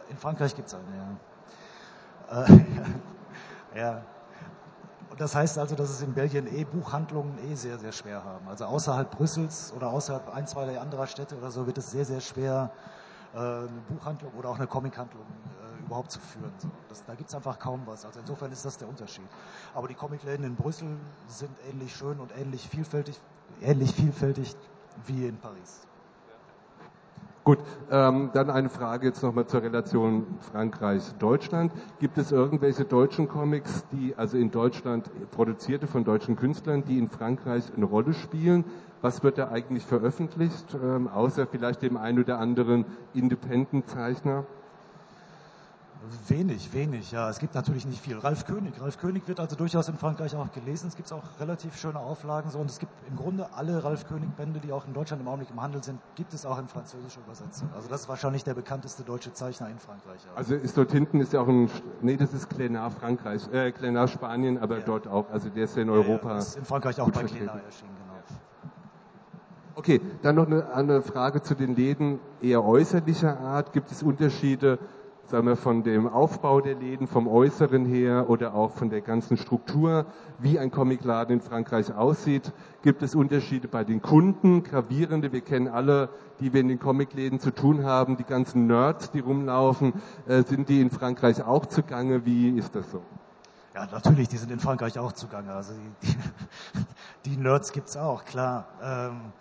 in 0.09 0.17
Frankreich 0.17 0.55
gibt 0.55 0.69
es 0.69 0.73
eine, 0.73 0.83
ja. 2.35 2.45
Äh, 2.45 3.79
ja. 3.79 4.01
Das 5.17 5.35
heißt 5.35 5.59
also, 5.59 5.75
dass 5.75 5.91
es 5.91 6.01
in 6.01 6.13
Belgien 6.13 6.47
eh 6.47 6.63
Buchhandlungen 6.63 7.37
eh 7.47 7.53
sehr, 7.53 7.77
sehr 7.77 7.91
schwer 7.91 8.23
haben. 8.23 8.47
Also 8.47 8.65
außerhalb 8.65 9.11
Brüssels 9.11 9.71
oder 9.77 9.89
außerhalb 9.89 10.33
ein, 10.33 10.47
zwei 10.47 10.79
anderer 10.79 11.05
Städte 11.05 11.37
oder 11.37 11.51
so 11.51 11.67
wird 11.67 11.77
es 11.77 11.91
sehr, 11.91 12.05
sehr 12.05 12.21
schwer, 12.21 12.71
äh, 13.33 13.37
eine 13.37 13.67
Buchhandlung 13.87 14.31
oder 14.33 14.49
auch 14.49 14.57
eine 14.57 14.65
Comichandlung 14.67 15.25
äh, 15.61 15.62
überhaupt 15.85 16.11
zu 16.11 16.19
führen. 16.19 16.51
So. 16.57 16.69
Das, 16.89 17.05
da 17.05 17.15
gibt 17.15 17.29
es 17.29 17.35
einfach 17.35 17.59
kaum 17.59 17.81
was. 17.85 18.05
Also 18.05 18.19
insofern 18.19 18.51
ist 18.51 18.65
das 18.65 18.77
der 18.77 18.87
Unterschied. 18.87 19.25
Aber 19.73 19.87
die 19.87 19.95
Comicläden 19.95 20.45
in 20.45 20.55
Brüssel 20.55 20.97
sind 21.27 21.51
ähnlich 21.69 21.95
schön 21.95 22.19
und 22.19 22.31
ähnlich 22.37 22.67
vielfältig, 22.67 23.19
ähnlich 23.61 23.93
vielfältig 23.93 24.55
wie 25.05 25.27
in 25.27 25.37
Paris. 25.37 25.87
Gut, 27.45 27.59
ähm, 27.91 28.29
dann 28.33 28.49
eine 28.49 28.69
Frage 28.69 29.07
jetzt 29.07 29.21
nochmal 29.21 29.45
zur 29.45 29.63
Relation 29.63 30.25
Frankreich-Deutschland. 30.53 31.73
Gibt 31.99 32.17
es 32.17 32.31
irgendwelche 32.31 32.85
deutschen 32.85 33.27
Comics, 33.27 33.83
die 33.91 34.15
also 34.15 34.37
in 34.37 34.49
Deutschland 34.49 35.11
produzierte 35.31 35.85
von 35.85 36.05
deutschen 36.05 36.37
Künstlern, 36.37 36.85
die 36.85 36.97
in 36.97 37.09
Frankreich 37.09 37.65
eine 37.75 37.83
Rolle 37.83 38.13
spielen? 38.13 38.63
Was 39.01 39.23
wird 39.23 39.37
da 39.37 39.49
eigentlich 39.49 39.85
veröffentlicht, 39.85 40.73
ähm, 40.81 41.09
außer 41.09 41.45
vielleicht 41.45 41.81
dem 41.81 41.97
einen 41.97 42.19
oder 42.19 42.39
anderen 42.39 42.85
Independent-Zeichner? 43.13 44.45
Wenig, 46.27 46.73
wenig, 46.73 47.11
ja. 47.11 47.29
Es 47.29 47.39
gibt 47.39 47.55
natürlich 47.55 47.85
nicht 47.85 48.01
viel. 48.01 48.17
Ralf 48.17 48.45
König. 48.45 48.73
Ralf 48.81 48.97
König 48.97 49.25
wird 49.27 49.39
also 49.39 49.55
durchaus 49.55 49.87
in 49.87 49.97
Frankreich 49.97 50.35
auch 50.35 50.51
gelesen. 50.51 50.87
Es 50.87 50.97
gibt 50.97 51.11
auch 51.13 51.23
relativ 51.39 51.77
schöne 51.77 51.97
Auflagen 51.97 52.49
so. 52.49 52.59
Und 52.59 52.69
es 52.69 52.79
gibt 52.79 52.91
im 53.07 53.15
Grunde 53.15 53.47
alle 53.53 53.83
Ralf 53.85 54.05
König-Bände, 54.07 54.59
die 54.59 54.73
auch 54.73 54.85
in 54.85 54.93
Deutschland 54.93 55.21
im 55.21 55.29
Augenblick 55.29 55.49
im 55.49 55.61
Handel 55.61 55.81
sind, 55.81 56.01
gibt 56.15 56.33
es 56.33 56.45
auch 56.45 56.59
in 56.59 56.67
französischer 56.67 57.21
Übersetzung. 57.21 57.69
Also 57.73 57.87
das 57.87 58.01
ist 58.01 58.09
wahrscheinlich 58.09 58.43
der 58.43 58.53
bekannteste 58.53 59.03
deutsche 59.03 59.33
Zeichner 59.33 59.69
in 59.69 59.79
Frankreich. 59.79 60.19
Auch. 60.29 60.37
Also 60.37 60.55
ist 60.55 60.77
dort 60.77 60.91
hinten 60.91 61.21
ist 61.21 61.31
ja 61.31 61.39
auch 61.39 61.47
ein, 61.47 61.69
nee, 62.01 62.17
das 62.17 62.33
ist 62.33 62.51
Clénard 62.51 62.91
Frankreich, 62.91 63.47
äh, 63.53 63.69
Clénard 63.69 64.09
Spanien, 64.09 64.57
aber 64.57 64.79
ja. 64.79 64.83
dort 64.85 65.07
auch. 65.07 65.29
Also 65.31 65.49
der 65.49 65.63
ist 65.63 65.77
ja 65.77 65.83
in 65.83 65.89
Europa. 65.89 66.33
Ja, 66.33 66.37
ist 66.39 66.57
in 66.57 66.65
Frankreich 66.65 66.99
auch 66.99 67.11
bei 67.11 67.21
Clénard 67.21 67.63
erschienen, 67.63 67.95
genau. 67.95 68.13
Okay, 69.75 70.01
dann 70.21 70.35
noch 70.35 70.45
eine, 70.45 70.71
eine 70.73 71.01
Frage 71.01 71.41
zu 71.41 71.55
den 71.55 71.75
Läden 71.75 72.19
eher 72.41 72.63
äußerlicher 72.63 73.39
Art. 73.39 73.73
Gibt 73.73 73.91
es 73.91 74.03
Unterschiede, 74.03 74.77
sagen 75.25 75.47
wir, 75.47 75.55
von 75.55 75.83
dem 75.83 76.07
Aufbau 76.07 76.61
der 76.61 76.75
Läden, 76.75 77.07
vom 77.07 77.27
Äußeren 77.27 77.85
her 77.85 78.29
oder 78.29 78.53
auch 78.53 78.71
von 78.71 78.89
der 78.89 79.01
ganzen 79.01 79.37
Struktur, 79.37 80.05
wie 80.39 80.59
ein 80.59 80.71
Comicladen 80.71 81.35
in 81.35 81.41
Frankreich 81.41 81.93
aussieht? 81.93 82.51
Gibt 82.81 83.01
es 83.01 83.15
Unterschiede 83.15 83.67
bei 83.67 83.83
den 83.83 84.01
Kunden, 84.01 84.63
gravierende? 84.63 85.31
Wir 85.31 85.41
kennen 85.41 85.67
alle, 85.67 86.09
die 86.39 86.53
wir 86.53 86.61
in 86.61 86.67
den 86.67 86.79
Comicläden 86.79 87.39
zu 87.39 87.51
tun 87.51 87.83
haben, 87.83 88.17
die 88.17 88.25
ganzen 88.25 88.67
Nerds, 88.67 89.11
die 89.11 89.19
rumlaufen. 89.19 89.93
Äh, 90.27 90.43
sind 90.43 90.69
die 90.69 90.81
in 90.81 90.91
Frankreich 90.91 91.41
auch 91.43 91.65
zugange? 91.65 92.25
Wie 92.25 92.57
ist 92.57 92.75
das 92.75 92.91
so? 92.91 93.01
Ja, 93.73 93.87
natürlich, 93.87 94.27
die 94.27 94.37
sind 94.37 94.51
in 94.51 94.59
Frankreich 94.59 94.99
auch 94.99 95.13
zugange. 95.13 95.51
Also 95.51 95.73
die, 95.73 96.07
die, 96.07 96.15
die 97.25 97.37
Nerds 97.37 97.71
gibt's 97.71 97.97
auch, 97.97 98.25
klar. 98.25 98.67
Ähm, 98.83 99.33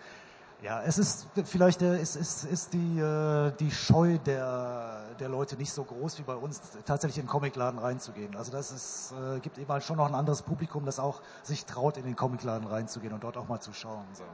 ja, 0.62 0.80
es 0.82 0.96
ist 0.98 1.26
vielleicht 1.44 1.82
äh, 1.82 2.00
ist, 2.00 2.14
ist, 2.14 2.44
ist 2.44 2.72
die, 2.72 3.00
äh, 3.00 3.52
die 3.58 3.70
Scheu 3.70 4.18
der, 4.18 5.01
der 5.22 5.28
Leute 5.28 5.56
nicht 5.56 5.72
so 5.72 5.84
groß 5.84 6.18
wie 6.18 6.24
bei 6.24 6.34
uns, 6.34 6.60
tatsächlich 6.84 7.18
in 7.18 7.24
den 7.24 7.30
Comicladen 7.30 7.78
reinzugehen. 7.78 8.36
Also 8.36 8.50
das 8.50 8.72
ist, 8.72 9.12
äh, 9.12 9.38
gibt 9.38 9.56
eben 9.56 9.70
halt 9.70 9.84
schon 9.84 9.96
noch 9.96 10.08
ein 10.08 10.16
anderes 10.16 10.42
Publikum, 10.42 10.84
das 10.84 10.98
auch 10.98 11.22
sich 11.44 11.64
traut, 11.64 11.96
in 11.96 12.04
den 12.04 12.16
Comicladen 12.16 12.66
reinzugehen 12.66 13.14
und 13.14 13.22
dort 13.22 13.36
auch 13.36 13.46
mal 13.46 13.60
zu 13.60 13.72
schauen. 13.72 14.04
So. 14.14 14.24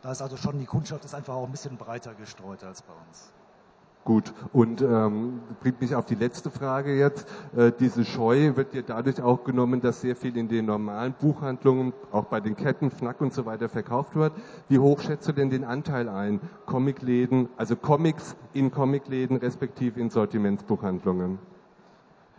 Da 0.00 0.10
ist 0.10 0.22
also 0.22 0.38
schon 0.38 0.58
die 0.58 0.66
Kundschaft 0.66 1.04
ist 1.04 1.14
einfach 1.14 1.34
auch 1.34 1.44
ein 1.44 1.52
bisschen 1.52 1.76
breiter 1.76 2.14
gestreut 2.14 2.64
als 2.64 2.80
bei 2.82 2.94
uns. 2.94 3.32
Gut, 4.04 4.34
und 4.52 4.82
ähm, 4.82 5.40
bringt 5.60 5.80
mich 5.80 5.94
auf 5.94 6.04
die 6.04 6.14
letzte 6.14 6.50
Frage 6.50 6.94
jetzt. 6.94 7.26
Äh, 7.56 7.72
diese 7.80 8.04
Scheu 8.04 8.54
wird 8.54 8.74
ja 8.74 8.82
dadurch 8.82 9.22
auch 9.22 9.44
genommen, 9.44 9.80
dass 9.80 10.02
sehr 10.02 10.14
viel 10.14 10.36
in 10.36 10.46
den 10.46 10.66
normalen 10.66 11.14
Buchhandlungen, 11.14 11.94
auch 12.12 12.24
bei 12.24 12.40
den 12.40 12.54
Ketten, 12.54 12.90
Fnack 12.90 13.22
und 13.22 13.32
so 13.32 13.46
weiter 13.46 13.70
verkauft 13.70 14.14
wird. 14.14 14.34
Wie 14.68 14.78
hoch 14.78 15.00
schätzt 15.00 15.26
du 15.26 15.32
denn 15.32 15.48
den 15.48 15.64
Anteil 15.64 16.10
ein? 16.10 16.40
Comicläden, 16.66 17.48
also 17.56 17.76
Comics 17.76 18.36
in 18.52 18.70
Comicläden 18.70 19.38
respektive 19.38 19.98
in 19.98 20.10
Sortimentsbuchhandlungen? 20.10 21.38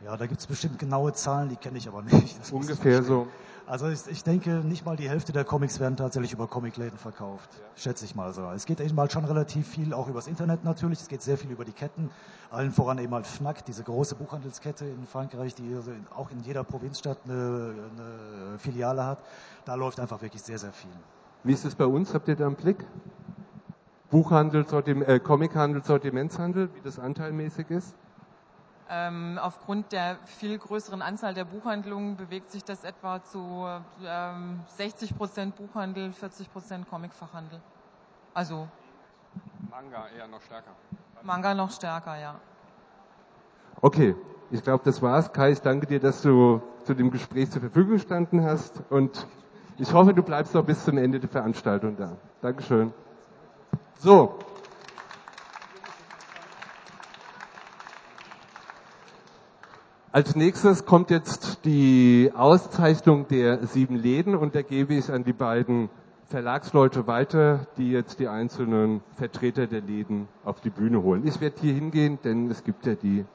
Ja, 0.04 0.16
da 0.18 0.28
gibt 0.28 0.42
es 0.42 0.46
bestimmt 0.46 0.78
genaue 0.78 1.14
Zahlen, 1.14 1.50
die 1.50 1.56
kenne 1.56 1.80
ich 1.80 1.88
aber 1.88 2.04
nicht. 2.04 2.40
Das 2.40 2.52
Ungefähr 2.52 3.02
so. 3.02 3.26
Also 3.68 3.90
ich, 3.90 4.06
ich, 4.08 4.24
denke, 4.24 4.50
nicht 4.64 4.86
mal 4.86 4.96
die 4.96 5.10
Hälfte 5.10 5.32
der 5.32 5.44
Comics 5.44 5.80
werden 5.80 5.98
tatsächlich 5.98 6.34
über 6.34 6.46
Comicläden 6.46 7.00
verkauft. 7.00 7.50
Ja. 7.54 7.66
Schätze 7.76 8.06
ich 8.06 8.14
mal 8.14 8.32
so. 8.32 8.48
Es 8.52 8.68
geht 8.68 8.80
eben 8.80 9.00
halt 9.00 9.12
schon 9.12 9.26
relativ 9.26 9.68
viel, 9.68 9.92
auch 9.94 10.08
übers 10.08 10.28
Internet 10.28 10.64
natürlich. 10.64 11.02
Es 11.02 11.08
geht 11.08 11.24
sehr 11.24 11.38
viel 11.38 11.50
über 11.50 11.66
die 11.66 11.72
Ketten. 11.72 12.12
Allen 12.52 12.72
voran 12.72 13.00
eben 13.00 13.14
halt 13.14 13.26
Fnac, 13.26 13.66
diese 13.66 13.84
große 13.84 14.16
Buchhandelskette 14.16 14.86
in 14.86 15.08
Frankreich, 15.08 15.56
die 15.56 15.78
auch 16.16 16.30
in 16.30 16.42
jeder 16.42 16.64
Provinzstadt 16.64 17.18
eine, 17.26 17.74
eine 17.92 18.60
Filiale 18.60 19.04
hat. 19.04 19.20
Da 19.66 19.74
läuft 19.74 20.00
einfach 20.00 20.22
wirklich 20.22 20.44
sehr, 20.44 20.60
sehr 20.60 20.72
viel. 20.72 20.92
Wie 21.44 21.54
ist 21.54 21.66
es 21.66 21.74
bei 21.74 21.86
uns? 21.86 22.14
Habt 22.14 22.28
ihr 22.28 22.36
da 22.36 22.46
einen 22.46 22.56
Blick? 22.56 22.86
Buchhandel, 24.12 24.68
Sortim 24.68 25.02
äh, 25.02 25.20
Comichandel, 25.20 25.84
Sortimentshandel, 25.84 26.70
wie 26.76 26.82
das 26.82 27.00
anteilmäßig 27.00 27.72
ist? 27.72 27.96
Ähm, 28.88 29.40
aufgrund 29.42 29.92
der 29.92 30.18
viel 30.26 30.60
größeren 30.60 31.02
Anzahl 31.02 31.34
der 31.34 31.46
Buchhandlungen 31.46 32.18
bewegt 32.18 32.52
sich 32.52 32.64
das 32.64 32.84
etwa 32.84 33.24
zu 33.24 33.66
ähm, 34.06 34.60
60 34.78 35.18
Prozent 35.18 35.56
Buchhandel, 35.56 36.14
40 36.14 36.52
Prozent 36.52 36.88
Comicfachhandel. 36.90 37.60
Also 38.36 38.68
Manga 39.72 40.08
eher 40.16 40.28
noch 40.28 40.42
stärker. 40.42 40.72
Manga 41.24 41.54
noch 41.56 41.72
stärker, 41.72 42.18
ja. 42.18 42.36
Okay, 43.82 44.16
ich 44.52 44.64
glaube, 44.64 44.84
das 44.84 45.02
war's. 45.02 45.34
Kai, 45.34 45.52
ich 45.52 45.62
danke 45.62 45.88
dir, 45.88 46.00
dass 46.00 46.22
du 46.22 46.62
zu 46.84 46.94
dem 46.94 47.10
Gespräch 47.10 47.50
zur 47.50 47.62
Verfügung 47.62 47.94
gestanden 47.94 48.44
hast 48.44 48.84
und 48.90 49.26
ich 49.78 49.92
hoffe, 49.92 50.14
du 50.14 50.24
bleibst 50.24 50.54
noch 50.54 50.64
bis 50.64 50.86
zum 50.86 50.98
Ende 50.98 51.20
der 51.20 51.30
Veranstaltung 51.30 51.98
da. 51.98 52.16
Dankeschön. 52.42 52.94
So, 53.98 54.38
Als 60.16 60.34
nächstes 60.34 60.86
kommt 60.86 61.10
jetzt 61.10 61.66
die 61.66 62.32
Auszeichnung 62.34 63.28
der 63.28 63.68
sieben 63.68 63.98
Läden 63.98 64.34
und 64.34 64.56
da 64.56 64.62
gebe 64.62 64.94
ich 64.94 65.12
an 65.12 65.26
die 65.26 65.34
beiden 65.34 65.90
Verlagsleute 66.30 67.06
weiter, 67.06 67.68
die 67.76 67.92
jetzt 67.92 68.22
die 68.22 68.30
einzelnen 68.30 69.04
Vertreter 69.18 69.68
der 69.68 69.82
Läden 69.82 70.30
auf 70.46 70.62
die 70.62 70.70
Bühne 70.70 71.04
holen. 71.04 71.28
Ich 71.28 71.42
werde 71.42 71.60
hier 71.60 71.74
hingehen, 71.74 72.18
denn 72.24 72.50
es 72.50 72.64
gibt 72.64 72.86
ja 72.86 72.96
die. 72.96 73.26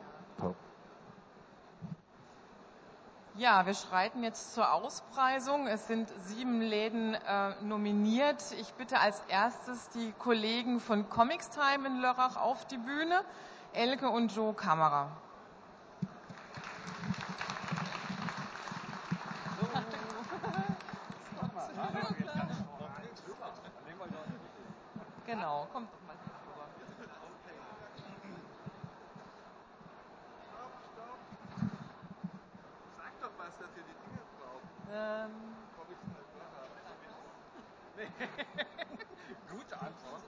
Ja, 3.35 3.67
wir 3.67 3.75
schreiten 3.75 4.23
jetzt 4.23 4.55
zur 4.55 4.73
Auspreisung. 4.73 5.67
Es 5.67 5.87
sind 5.87 6.09
sieben 6.29 6.63
Läden 6.63 7.13
äh, 7.13 7.63
nominiert. 7.63 8.43
Ich 8.59 8.73
bitte 8.73 8.99
als 9.01 9.21
erstes 9.29 9.91
die 9.91 10.15
Kollegen 10.19 10.81
von 10.81 11.11
Comics 11.11 11.51
Time 11.51 11.87
in 11.87 12.01
Lörrach 12.01 12.39
auf 12.39 12.65
die 12.69 12.79
Bühne, 12.79 13.21
Elke 13.75 14.09
und 14.09 14.35
Joe 14.35 14.55
Kamera. 14.55 15.11
Genau, 25.31 25.69
kommt 25.73 25.89
doch 25.93 26.01
mal 26.09 26.17
hier 26.25 26.35
rüber. 26.43 26.67
Sag 32.99 33.21
doch 33.21 33.31
was, 33.39 33.57
dass 33.59 33.77
ihr 33.77 33.85
die 33.85 33.95
Dinge 34.03 34.19
braucht. 34.41 34.67
Ähm. 34.93 35.31
Gute 39.57 39.81
Antwort. 39.81 40.21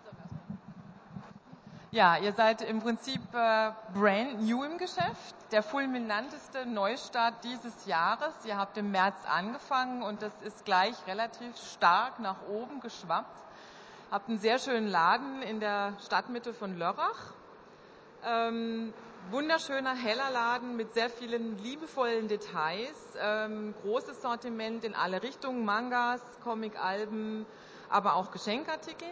Ja, 1.90 2.16
ihr 2.18 2.32
seid 2.32 2.62
im 2.62 2.80
Prinzip 2.80 3.20
äh, 3.34 3.72
brand 3.92 4.40
new 4.40 4.62
im 4.62 4.78
Geschäft, 4.78 5.34
der 5.50 5.64
fulminanteste 5.64 6.64
Neustart 6.64 7.42
dieses 7.42 7.86
Jahres. 7.86 8.32
Ihr 8.44 8.56
habt 8.56 8.78
im 8.78 8.92
März 8.92 9.16
angefangen 9.28 10.04
und 10.04 10.22
das 10.22 10.32
ist 10.42 10.64
gleich 10.64 10.94
relativ 11.08 11.56
stark 11.56 12.20
nach 12.20 12.40
oben 12.46 12.78
geschwappt. 12.78 13.42
Habt 14.12 14.28
einen 14.28 14.40
sehr 14.40 14.58
schönen 14.58 14.88
Laden 14.88 15.40
in 15.40 15.58
der 15.58 15.94
Stadtmitte 16.04 16.52
von 16.52 16.76
Lörrach. 16.76 17.32
Ähm, 18.22 18.92
wunderschöner, 19.30 19.94
heller 19.94 20.30
Laden 20.30 20.76
mit 20.76 20.92
sehr 20.92 21.08
vielen 21.08 21.56
liebevollen 21.62 22.28
Details. 22.28 23.16
Ähm, 23.18 23.72
großes 23.80 24.20
Sortiment 24.20 24.84
in 24.84 24.94
alle 24.94 25.22
Richtungen, 25.22 25.64
Mangas, 25.64 26.20
Comic-Alben, 26.44 27.46
aber 27.88 28.16
auch 28.16 28.30
Geschenkartikel. 28.32 29.08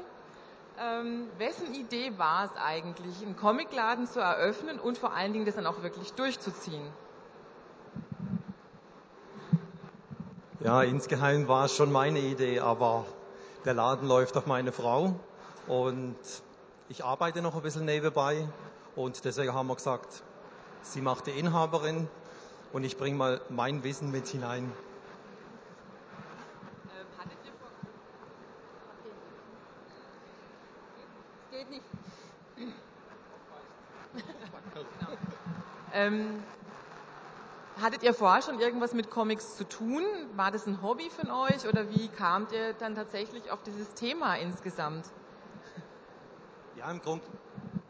Ähm, 0.79 1.29
wessen 1.39 1.73
Idee 1.73 2.19
war 2.19 2.45
es 2.45 2.61
eigentlich, 2.63 3.23
einen 3.23 3.37
Comicladen 3.37 4.07
zu 4.07 4.21
eröffnen 4.21 4.79
und 4.79 4.99
vor 4.99 5.15
allen 5.15 5.33
Dingen 5.33 5.47
das 5.47 5.55
dann 5.55 5.67
auch 5.67 5.83
wirklich 5.83 6.13
durchzuziehen? 6.13 6.87
Ja, 10.63 10.83
insgeheim 10.83 11.49
war 11.49 11.65
es 11.65 11.75
schon 11.75 11.91
meine 11.91 12.19
Idee, 12.19 12.61
aber 12.61 13.07
der 13.65 13.75
Laden 13.75 14.09
läuft 14.09 14.37
auf 14.37 14.47
meine 14.47 14.73
Frau 14.73 15.15
und 15.67 16.17
ich 16.89 17.05
arbeite 17.05 17.43
noch 17.43 17.55
ein 17.55 17.63
bisschen 17.63 17.85
nebenbei 17.85 18.49
und 18.97 19.25
deswegen 19.25 19.53
haben 19.53 19.67
wir 19.69 19.77
gesagt, 19.77 20.23
sie 20.83 21.01
macht 21.01 21.27
die 21.27 21.33
Inhaberin 21.33 22.09
und 22.73 22.85
ich 22.85 22.97
bringe 22.97 23.17
mal 23.17 23.41
mein 23.51 23.85
Wissen 23.85 24.11
mit 24.11 24.27
hinein. 24.29 24.73
ähm, 35.93 36.43
hattet 37.81 38.03
ihr 38.03 38.15
vorher 38.15 38.43
schon 38.43 38.61
irgendwas 38.61 38.95
mit 38.95 39.11
Comics 39.11 39.57
zu 39.57 39.69
tun? 39.69 40.03
War 40.37 40.51
das 40.51 40.67
ein 40.67 40.83
Hobby 40.83 41.11
von 41.11 41.31
euch 41.31 41.67
oder 41.67 41.91
wie 41.91 42.09
kamt 42.09 42.53
ihr 42.53 42.75
dann 42.75 42.95
tatsächlich 42.95 43.51
auf 43.51 43.63
dieses 43.63 43.95
Thema 43.95 44.37
insgesamt? 44.37 45.07
Ja, 46.77 46.91
im 46.91 47.01
Grunde 47.01 47.25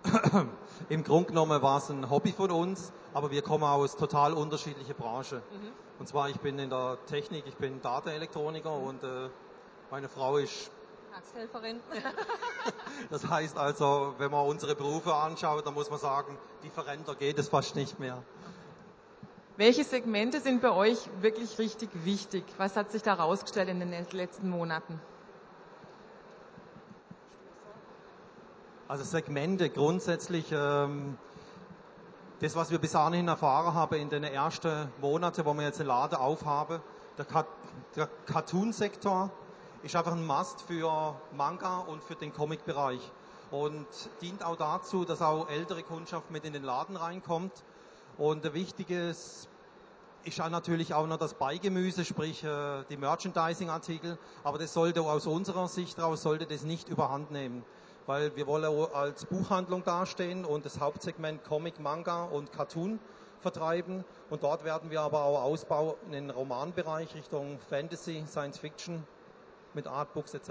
im 0.88 1.04
Grunde 1.04 1.28
genommen 1.28 1.61
war 1.62 1.78
es 1.78 1.90
ein 1.90 2.09
Hobby 2.09 2.32
von 2.32 2.50
uns, 2.50 2.92
aber 3.12 3.30
wir 3.30 3.42
kommen 3.42 3.64
aus 3.64 3.97
total 3.97 4.32
unterschiedlichen 4.32 4.94
Branchen. 4.94 5.38
Mhm. 5.38 5.73
Und 5.99 6.09
zwar, 6.09 6.30
ich 6.30 6.40
bin 6.40 6.59
in 6.59 6.70
der 6.70 6.99
Technik, 7.06 7.44
ich 7.47 7.56
bin 7.56 7.82
Dataelektroniker 7.82 8.73
und 8.73 9.02
äh, 9.04 9.28
meine 9.90 10.09
Frau 10.09 10.38
ist 10.38 10.70
Arzthelferin. 11.14 11.80
das 13.11 13.28
heißt 13.28 13.59
also, 13.59 14.14
wenn 14.18 14.30
man 14.30 14.47
unsere 14.47 14.75
Berufe 14.75 15.14
anschaut, 15.14 15.66
dann 15.66 15.75
muss 15.75 15.90
man 15.90 15.99
sagen, 15.99 16.38
differenter 16.62 17.14
geht 17.14 17.38
es 17.38 17.49
fast 17.49 17.75
nicht 17.75 17.99
mehr. 17.99 18.23
Welche 19.61 19.85
Segmente 19.85 20.40
sind 20.40 20.62
bei 20.62 20.71
euch 20.71 20.97
wirklich 21.21 21.59
richtig 21.59 21.90
wichtig? 22.07 22.45
Was 22.57 22.76
hat 22.76 22.90
sich 22.93 23.02
da 23.02 23.12
rausgestellt 23.12 23.69
in 23.69 23.79
den 23.79 23.93
letzten 24.11 24.49
Monaten? 24.49 24.99
Also 28.88 29.05
Segmente 29.05 29.69
grundsätzlich, 29.69 30.50
ähm, 30.50 31.19
das, 32.40 32.57
was 32.57 32.71
wir 32.71 32.79
bis 32.79 32.93
dahin 32.93 33.29
erfahren 33.29 33.75
haben 33.75 33.97
in 33.97 34.09
den 34.09 34.25
ersten 34.25 34.88
Monaten, 34.99 35.45
wo 35.45 35.52
wir 35.52 35.64
jetzt 35.64 35.79
den 35.79 35.88
Laden 35.88 36.17
aufhaben, 36.17 36.81
der, 37.19 37.26
der 37.97 38.09
Cartoon-Sektor, 38.25 39.31
ist 39.83 39.95
einfach 39.95 40.12
ein 40.12 40.25
Must 40.25 40.62
für 40.62 41.21
Manga 41.37 41.81
und 41.81 42.02
für 42.02 42.14
den 42.14 42.33
Comic-Bereich 42.33 43.12
und 43.50 43.87
dient 44.23 44.43
auch 44.43 44.57
dazu, 44.57 45.05
dass 45.05 45.21
auch 45.21 45.50
ältere 45.50 45.83
Kundschaft 45.83 46.31
mit 46.31 46.47
in 46.47 46.55
den 46.55 46.62
Laden 46.62 46.97
reinkommt. 46.97 47.52
Und 48.20 48.52
wichtiges 48.52 49.48
ist 50.24 50.36
ja 50.36 50.50
natürlich 50.50 50.92
auch 50.92 51.06
noch 51.06 51.16
das 51.16 51.32
Beigemüse, 51.32 52.04
sprich 52.04 52.44
äh, 52.44 52.84
die 52.90 52.98
Merchandising-Artikel. 52.98 54.18
Aber 54.44 54.58
das 54.58 54.74
sollte 54.74 55.00
aus 55.00 55.26
unserer 55.26 55.68
Sicht 55.68 55.98
raus 55.98 56.20
sollte 56.20 56.44
das 56.44 56.62
nicht 56.62 56.90
überhand 56.90 57.30
nehmen, 57.30 57.64
weil 58.04 58.36
wir 58.36 58.46
wollen 58.46 58.92
als 58.92 59.24
Buchhandlung 59.24 59.84
dastehen 59.84 60.44
und 60.44 60.66
das 60.66 60.80
Hauptsegment 60.80 61.44
Comic, 61.44 61.80
Manga 61.80 62.24
und 62.24 62.52
Cartoon 62.52 63.00
vertreiben. 63.40 64.04
Und 64.28 64.42
dort 64.42 64.64
werden 64.64 64.90
wir 64.90 65.00
aber 65.00 65.24
auch 65.24 65.42
ausbauen 65.42 65.94
in 66.04 66.12
den 66.12 66.28
Romanbereich 66.28 67.14
Richtung 67.14 67.58
Fantasy, 67.70 68.22
Science 68.26 68.58
Fiction 68.58 69.02
mit 69.72 69.86
Artbooks 69.86 70.34
etc. 70.34 70.50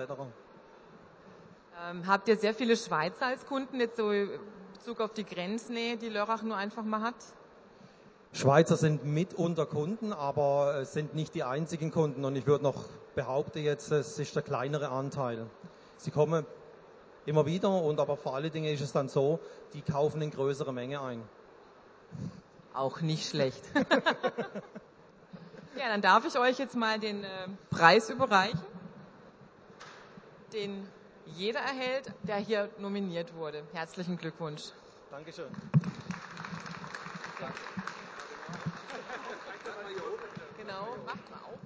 Ähm, 1.88 2.07
habt 2.07 2.27
ihr 2.29 2.35
sehr 2.35 2.55
viele 2.55 2.75
Schweizer 2.75 3.27
als 3.27 3.45
Kunden, 3.45 3.79
jetzt 3.79 3.97
so 3.97 4.10
in 4.10 4.39
Bezug 4.73 5.01
auf 5.01 5.13
die 5.13 5.23
Grenznähe, 5.23 5.97
die 5.97 6.10
Lörrach 6.10 6.41
nur 6.41 6.58
einfach 6.58 6.84
mal 6.84 7.01
hat? 7.01 7.13
Schweizer 8.32 8.78
sind 8.78 9.06
mitunter 9.06 9.65
Kunden, 9.65 10.13
aber 10.13 10.76
es 10.82 10.94
sind 10.94 11.15
nicht 11.15 11.34
die 11.34 11.44
einzigen 11.44 11.92
Kunden 11.92 12.26
und 12.26 12.36
ich 12.36 12.46
würde 12.46 12.63
noch 12.63 12.86
behaupten 13.15 13.60
jetzt, 13.60 13.92
es 13.92 14.20
ist 14.20 14.36
der 14.36 14.44
kleinere 14.44 14.89
Anteil. 14.89 15.48
Sie 15.98 16.12
kommen 16.12 16.46
immer 17.26 17.46
wieder 17.46 17.70
und 17.70 18.00
aber 18.00 18.18
vor 18.18 18.36
allen 18.36 18.52
Dingen 18.52 18.74
ist 18.74 18.82
es 18.82 18.92
dann 18.92 19.10
so, 19.10 19.39
die 19.74 19.82
kaufen 19.82 20.22
in 20.22 20.32
größere 20.32 20.72
Menge 20.74 21.02
ein. 21.02 21.22
Auch 22.74 23.02
nicht 23.02 23.28
schlecht. 23.28 23.62
ja, 25.76 25.88
dann 25.88 26.02
darf 26.02 26.26
ich 26.26 26.38
euch 26.38 26.60
jetzt 26.60 26.76
mal 26.76 27.00
den 27.00 27.24
äh, 27.24 27.28
Preis 27.72 28.10
überreichen 28.10 28.60
den 30.54 30.88
jeder 31.26 31.60
erhält, 31.60 32.12
der 32.24 32.38
hier 32.38 32.70
nominiert 32.80 33.34
wurde. 33.36 33.63
Herzlichen 33.74 34.18
Glückwunsch. 34.18 34.72
Dankeschön. 35.12 35.50
Genau, 40.69 40.86
macht 41.03 41.32
mal 41.32 41.38
auf. 41.38 41.58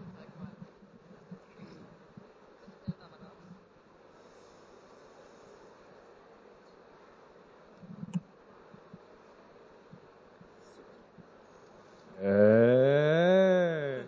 Äh. 12.22 14.04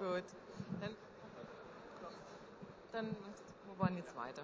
Gut. 0.00 0.24
Dann, 2.90 3.16
wo 3.68 3.78
waren 3.80 3.96
jetzt 3.96 4.16
weiter? 4.16 4.42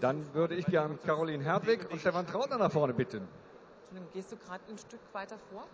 Dann 0.00 0.32
würde 0.32 0.54
ich 0.54 0.64
gern 0.64 0.98
Caroline 1.02 1.44
Hertwig 1.44 1.90
und 1.90 2.00
Stefan 2.00 2.26
Trautner 2.26 2.56
nach 2.56 2.72
vorne 2.72 2.94
bitten. 2.94 3.28
Gehst 4.12 4.30
du 4.30 4.36
gerade 4.36 4.62
ein 4.68 4.76
Stück 4.76 5.00
weiter 5.12 5.38
vor? 5.50 5.66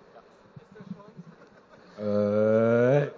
Ja. 1.99 2.05
Äh. 2.05 3.11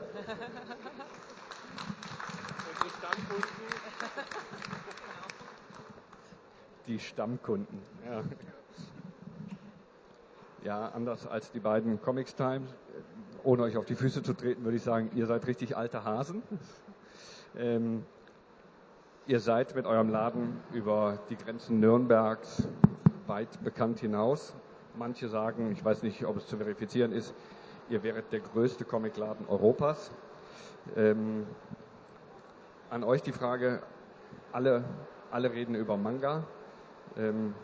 Die 6.87 6.99
Stammkunden. 6.99 7.83
Ja. 8.05 8.23
ja, 10.63 10.89
anders 10.89 11.27
als 11.27 11.51
die 11.53 11.61
beiden 11.61 12.01
Comics 12.01 12.35
Times 12.35 12.75
ohne 13.45 13.63
euch 13.63 13.77
auf 13.77 13.85
die 13.85 13.95
Füße 13.95 14.23
zu 14.23 14.35
treten, 14.35 14.65
würde 14.65 14.77
ich 14.77 14.83
sagen, 14.83 15.11
ihr 15.15 15.27
seid 15.27 15.47
richtig 15.47 15.77
alte 15.77 16.05
Hasen. 16.05 16.43
Ähm, 17.57 18.05
ihr 19.27 19.41
seid 19.41 19.75
mit 19.75 19.87
eurem 19.87 20.09
Laden 20.09 20.61
über 20.73 21.19
die 21.29 21.37
Grenzen 21.37 21.81
Nürnbergs 21.81 22.69
weit 23.27 23.63
bekannt 23.63 24.01
hinaus. 24.01 24.55
Manche 24.97 25.29
sagen, 25.29 25.71
ich 25.73 25.85
weiß 25.85 26.03
nicht, 26.03 26.25
ob 26.25 26.37
es 26.37 26.47
zu 26.47 26.57
verifizieren 26.57 27.13
ist, 27.13 27.35
ihr 27.89 28.03
wäret 28.03 28.33
der 28.33 28.41
größte 28.41 28.85
Comicladen 28.85 29.47
Europas. 29.49 30.11
Ähm, 30.97 31.47
an 32.91 33.05
euch 33.05 33.23
die 33.23 33.33
Frage, 33.33 33.83
alle, 34.53 34.85
alle 35.31 35.53
reden 35.53 35.75
über 35.75 35.97
Manga. 35.97 36.45
Ähm, 37.17 37.55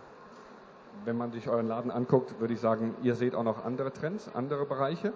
wenn 1.05 1.17
man 1.17 1.33
sich 1.33 1.49
euren 1.49 1.67
Laden 1.67 1.91
anguckt, 1.91 2.41
würde 2.41 2.55
ich 2.55 2.61
sagen, 2.61 2.95
ihr 3.03 3.15
seht 3.17 3.35
auch 3.35 3.43
noch 3.43 3.65
andere 3.65 3.93
Trends, 3.93 4.31
andere 4.35 4.65
Bereiche. 4.65 5.13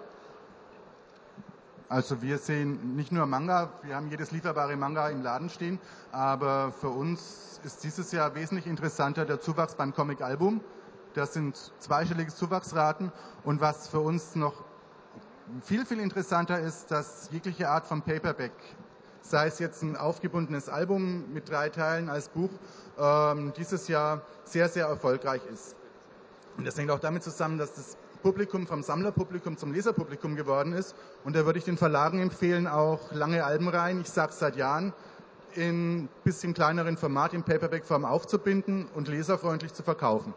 Also 1.89 2.21
wir 2.21 2.37
sehen 2.37 2.95
nicht 2.95 3.11
nur 3.11 3.25
Manga, 3.25 3.69
wir 3.83 3.95
haben 3.95 4.07
jedes 4.09 4.31
lieferbare 4.31 4.77
Manga 4.77 5.09
im 5.09 5.21
Laden 5.23 5.49
stehen, 5.49 5.79
aber 6.11 6.71
für 6.71 6.89
uns 6.89 7.59
ist 7.63 7.83
dieses 7.83 8.11
Jahr 8.11 8.35
wesentlich 8.35 8.67
interessanter 8.67 9.25
der 9.25 9.41
Zuwachs 9.41 9.75
beim 9.75 9.93
Comic-Album. 9.93 10.61
Das 11.13 11.33
sind 11.33 11.73
zweistellige 11.79 12.33
Zuwachsraten 12.33 13.11
und 13.43 13.59
was 13.59 13.87
für 13.87 13.99
uns 13.99 14.35
noch 14.35 14.63
viel, 15.63 15.85
viel 15.85 15.99
interessanter 15.99 16.59
ist, 16.59 16.91
dass 16.91 17.29
jegliche 17.31 17.69
Art 17.69 17.85
von 17.85 18.01
Paperback, 18.01 18.53
sei 19.21 19.47
es 19.47 19.59
jetzt 19.59 19.81
ein 19.83 19.97
aufgebundenes 19.97 20.69
Album 20.69 21.33
mit 21.33 21.49
drei 21.49 21.69
Teilen 21.69 22.09
als 22.09 22.29
Buch, 22.29 22.49
ähm, 22.97 23.51
dieses 23.57 23.87
Jahr 23.87 24.21
sehr, 24.45 24.69
sehr 24.69 24.85
erfolgreich 24.85 25.41
ist. 25.51 25.75
Und 26.57 26.65
das 26.65 26.77
hängt 26.77 26.91
auch 26.91 26.99
damit 26.99 27.23
zusammen, 27.23 27.57
dass 27.57 27.73
das 27.73 27.97
Publikum 28.21 28.67
vom 28.67 28.83
Sammlerpublikum 28.83 29.57
zum 29.57 29.73
Leserpublikum 29.73 30.35
geworden 30.35 30.73
ist. 30.73 30.95
Und 31.23 31.35
da 31.35 31.45
würde 31.45 31.59
ich 31.59 31.65
den 31.65 31.77
Verlagen 31.77 32.19
empfehlen, 32.19 32.67
auch 32.67 33.11
lange 33.11 33.43
Alben 33.43 33.67
rein. 33.67 33.99
Ich 34.01 34.09
sage 34.09 34.31
seit 34.31 34.55
Jahren, 34.55 34.93
in 35.55 36.07
bisschen 36.23 36.53
kleineren 36.53 36.97
Format, 36.97 37.33
in 37.33 37.43
Paperback-Form 37.43 38.05
aufzubinden 38.05 38.87
und 38.95 39.07
leserfreundlich 39.07 39.73
zu 39.73 39.83
verkaufen. 39.83 40.33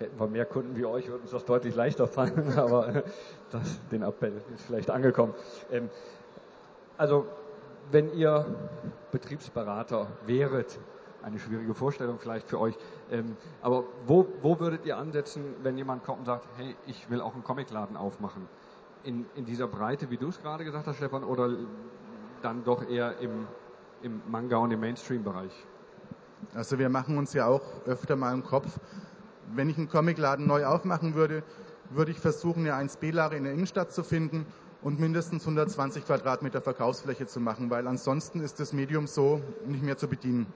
Hätten 0.00 0.18
wir 0.18 0.28
mehr 0.28 0.46
Kunden 0.46 0.76
wie 0.76 0.86
euch, 0.86 1.08
würde 1.08 1.20
uns 1.20 1.30
das 1.30 1.44
deutlich 1.44 1.74
leichter 1.74 2.06
fallen, 2.06 2.54
aber 2.56 3.04
das, 3.50 3.86
den 3.90 4.00
Appell 4.02 4.32
ist 4.54 4.64
vielleicht 4.64 4.88
angekommen. 4.88 5.34
Ähm, 5.70 5.90
also, 6.96 7.26
wenn 7.90 8.10
ihr 8.14 8.46
Betriebsberater 9.12 10.06
wäret, 10.24 10.78
eine 11.22 11.38
schwierige 11.38 11.74
Vorstellung 11.74 12.18
vielleicht 12.18 12.48
für 12.48 12.58
euch, 12.58 12.78
ähm, 13.10 13.36
aber 13.60 13.84
wo, 14.06 14.26
wo 14.40 14.58
würdet 14.58 14.86
ihr 14.86 14.96
ansetzen, 14.96 15.44
wenn 15.62 15.76
jemand 15.76 16.02
kommt 16.02 16.20
und 16.20 16.24
sagt, 16.24 16.46
hey, 16.56 16.74
ich 16.86 17.10
will 17.10 17.20
auch 17.20 17.34
einen 17.34 17.44
Comicladen 17.44 17.98
aufmachen? 17.98 18.48
In, 19.04 19.26
in 19.34 19.44
dieser 19.44 19.68
Breite, 19.68 20.10
wie 20.10 20.16
du 20.16 20.28
es 20.28 20.40
gerade 20.40 20.64
gesagt 20.64 20.86
hast, 20.86 20.96
Stefan, 20.96 21.24
oder 21.24 21.50
dann 22.40 22.64
doch 22.64 22.88
eher 22.88 23.18
im, 23.18 23.46
im 24.00 24.22
Manga 24.30 24.56
und 24.56 24.70
im 24.70 24.80
Mainstream-Bereich? 24.80 25.52
Also 26.54 26.78
wir 26.78 26.88
machen 26.88 27.18
uns 27.18 27.34
ja 27.34 27.46
auch 27.46 27.84
öfter 27.84 28.16
mal 28.16 28.32
im 28.32 28.42
Kopf, 28.44 28.78
wenn 29.54 29.68
ich 29.68 29.78
einen 29.78 29.88
Comicladen 29.88 30.46
neu 30.46 30.66
aufmachen 30.66 31.14
würde, 31.14 31.42
würde 31.90 32.10
ich 32.12 32.18
versuchen, 32.18 32.66
eine 32.66 32.88
1B-Lage 32.88 33.36
in 33.36 33.44
der 33.44 33.52
Innenstadt 33.52 33.92
zu 33.92 34.02
finden 34.02 34.46
und 34.82 34.98
mindestens 34.98 35.42
120 35.42 36.06
Quadratmeter 36.06 36.60
Verkaufsfläche 36.60 37.26
zu 37.26 37.40
machen, 37.40 37.70
weil 37.70 37.86
ansonsten 37.86 38.40
ist 38.40 38.60
das 38.60 38.72
Medium 38.72 39.06
so 39.06 39.40
nicht 39.66 39.82
mehr 39.82 39.96
zu 39.96 40.08
bedienen. 40.08 40.46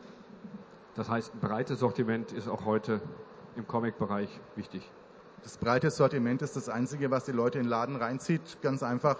Das 0.94 1.08
heißt, 1.08 1.34
ein 1.34 1.40
breites 1.40 1.80
Sortiment 1.80 2.32
ist 2.32 2.48
auch 2.48 2.64
heute 2.64 3.00
im 3.56 3.66
Comic-Bereich 3.66 4.28
wichtig. 4.56 4.88
Das 5.42 5.58
breite 5.58 5.90
Sortiment 5.90 6.40
ist 6.40 6.56
das 6.56 6.68
Einzige, 6.68 7.10
was 7.10 7.24
die 7.24 7.32
Leute 7.32 7.58
in 7.58 7.64
den 7.64 7.70
Laden 7.70 7.96
reinzieht. 7.96 8.58
Ganz 8.62 8.82
einfach 8.82 9.18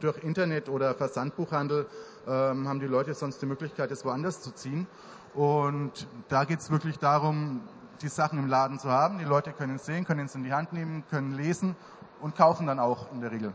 durch 0.00 0.18
Internet 0.24 0.68
oder 0.68 0.94
Versandbuchhandel 0.94 1.86
ähm, 2.26 2.66
haben 2.66 2.80
die 2.80 2.86
Leute 2.86 3.14
sonst 3.14 3.40
die 3.40 3.46
Möglichkeit, 3.46 3.90
es 3.92 4.04
woanders 4.04 4.40
zu 4.40 4.50
ziehen. 4.52 4.86
Und 5.34 6.08
da 6.28 6.44
geht 6.44 6.58
es 6.58 6.70
wirklich 6.70 6.98
darum, 6.98 7.60
die 8.02 8.08
Sachen 8.08 8.38
im 8.38 8.48
Laden 8.48 8.78
zu 8.78 8.90
haben. 8.90 9.18
Die 9.18 9.24
Leute 9.24 9.52
können 9.52 9.76
es 9.76 9.86
sehen, 9.86 10.04
können 10.04 10.26
es 10.26 10.34
in 10.34 10.44
die 10.44 10.52
Hand 10.52 10.72
nehmen, 10.72 11.04
können 11.08 11.32
lesen 11.32 11.76
und 12.20 12.36
kaufen 12.36 12.66
dann 12.66 12.78
auch 12.78 13.10
in 13.12 13.20
der 13.20 13.30
Regel. 13.30 13.52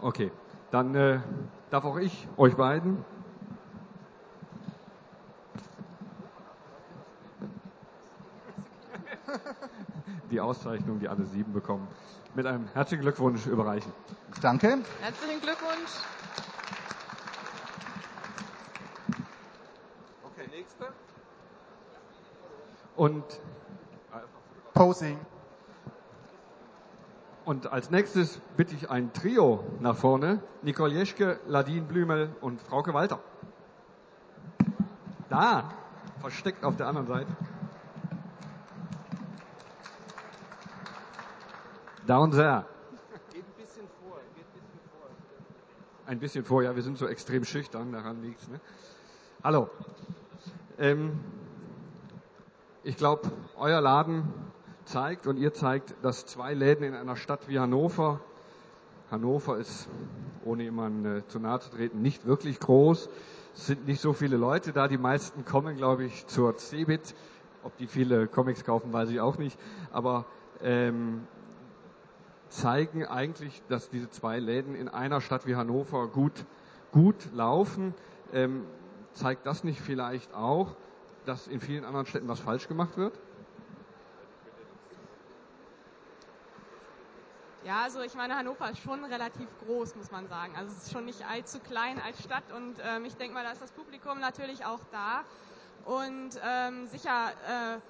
Okay, 0.00 0.30
dann 0.70 0.94
äh, 0.94 1.20
darf 1.70 1.84
auch 1.84 1.96
ich 1.96 2.28
euch 2.36 2.56
beiden 2.56 3.04
die 10.30 10.40
Auszeichnung, 10.40 10.98
die 10.98 11.08
alle 11.08 11.24
sieben 11.26 11.52
bekommen, 11.52 11.86
mit 12.34 12.44
einem 12.46 12.66
herzlichen 12.74 13.02
Glückwunsch 13.02 13.46
überreichen. 13.46 13.92
Danke. 14.42 14.78
Herzlichen 15.00 15.40
Glückwunsch. 15.40 15.92
Und 22.96 23.24
Posing. 24.72 25.18
Und 27.44 27.70
als 27.70 27.90
nächstes 27.90 28.40
bitte 28.56 28.74
ich 28.74 28.90
ein 28.90 29.12
Trio 29.12 29.64
nach 29.80 29.96
vorne. 29.96 30.42
Nicole 30.62 30.94
Jeschke, 30.94 31.38
Ladine 31.46 31.82
Blümel 31.82 32.34
und 32.40 32.60
Frauke 32.62 32.94
Walter. 32.94 33.20
Da, 35.28 35.70
versteckt 36.20 36.64
auf 36.64 36.76
der 36.76 36.86
anderen 36.86 37.06
Seite. 37.06 37.36
Da 42.06 42.18
und 42.18 42.32
sehr. 42.32 42.66
Geht 43.32 43.44
ein 43.44 43.52
bisschen 43.56 43.88
vor, 44.00 44.18
geht 44.34 44.44
ein 44.44 44.52
bisschen 44.52 44.80
vor. 44.90 45.08
Ein 46.06 46.18
bisschen 46.18 46.44
vor, 46.44 46.62
ja, 46.62 46.74
wir 46.74 46.82
sind 46.82 46.98
so 46.98 47.06
extrem 47.06 47.44
schüchtern, 47.44 47.92
daran 47.92 48.22
liegt's. 48.22 48.48
Ne? 48.48 48.60
Hallo. 49.42 49.70
Ähm, 50.78 51.20
ich 52.84 52.98
glaube, 52.98 53.32
euer 53.56 53.80
Laden 53.80 54.24
zeigt 54.84 55.26
und 55.26 55.38
ihr 55.38 55.54
zeigt, 55.54 55.94
dass 56.02 56.26
zwei 56.26 56.52
Läden 56.52 56.84
in 56.84 56.94
einer 56.94 57.16
Stadt 57.16 57.48
wie 57.48 57.58
Hannover, 57.58 58.20
Hannover 59.10 59.56
ist, 59.56 59.88
ohne 60.44 60.64
jemanden 60.64 61.18
äh, 61.18 61.26
zu 61.26 61.38
nahe 61.40 61.60
zu 61.60 61.70
treten, 61.70 62.02
nicht 62.02 62.26
wirklich 62.26 62.60
groß. 62.60 63.08
Sind 63.54 63.86
nicht 63.86 64.02
so 64.02 64.12
viele 64.12 64.36
Leute 64.36 64.72
da. 64.72 64.88
Die 64.88 64.98
meisten 64.98 65.46
kommen, 65.46 65.76
glaube 65.76 66.04
ich, 66.04 66.26
zur 66.26 66.56
Cebit. 66.58 67.14
Ob 67.62 67.74
die 67.78 67.86
viele 67.86 68.26
Comics 68.26 68.64
kaufen, 68.64 68.92
weiß 68.92 69.08
ich 69.08 69.20
auch 69.20 69.38
nicht. 69.38 69.58
Aber 69.90 70.26
ähm, 70.60 71.26
zeigen 72.48 73.06
eigentlich, 73.06 73.62
dass 73.68 73.88
diese 73.88 74.10
zwei 74.10 74.38
Läden 74.38 74.74
in 74.74 74.88
einer 74.90 75.22
Stadt 75.22 75.46
wie 75.46 75.56
Hannover 75.56 76.08
gut, 76.08 76.44
gut 76.92 77.30
laufen. 77.32 77.94
Ähm, 78.34 78.64
zeigt 79.14 79.46
das 79.46 79.64
nicht 79.64 79.80
vielleicht 79.80 80.34
auch, 80.34 80.76
dass 81.24 81.46
in 81.46 81.60
vielen 81.60 81.84
anderen 81.84 82.06
Städten 82.06 82.28
was 82.28 82.40
falsch 82.40 82.68
gemacht 82.68 82.96
wird? 82.96 83.18
Ja, 87.64 87.82
also 87.82 88.02
ich 88.02 88.14
meine, 88.14 88.36
Hannover 88.36 88.70
ist 88.70 88.80
schon 88.80 89.02
relativ 89.04 89.48
groß, 89.64 89.96
muss 89.96 90.10
man 90.10 90.28
sagen. 90.28 90.54
Also 90.54 90.70
es 90.72 90.84
ist 90.84 90.92
schon 90.92 91.06
nicht 91.06 91.26
allzu 91.26 91.60
klein 91.60 91.98
als 91.98 92.22
Stadt 92.22 92.52
und 92.52 92.76
ähm, 92.84 93.06
ich 93.06 93.16
denke 93.16 93.32
mal, 93.32 93.42
da 93.42 93.52
ist 93.52 93.62
das 93.62 93.72
Publikum 93.72 94.20
natürlich 94.20 94.66
auch 94.66 94.80
da. 94.92 95.24
Und 95.86 96.38
ähm, 96.46 96.88
sicher, 96.88 97.32
äh, 97.48 97.80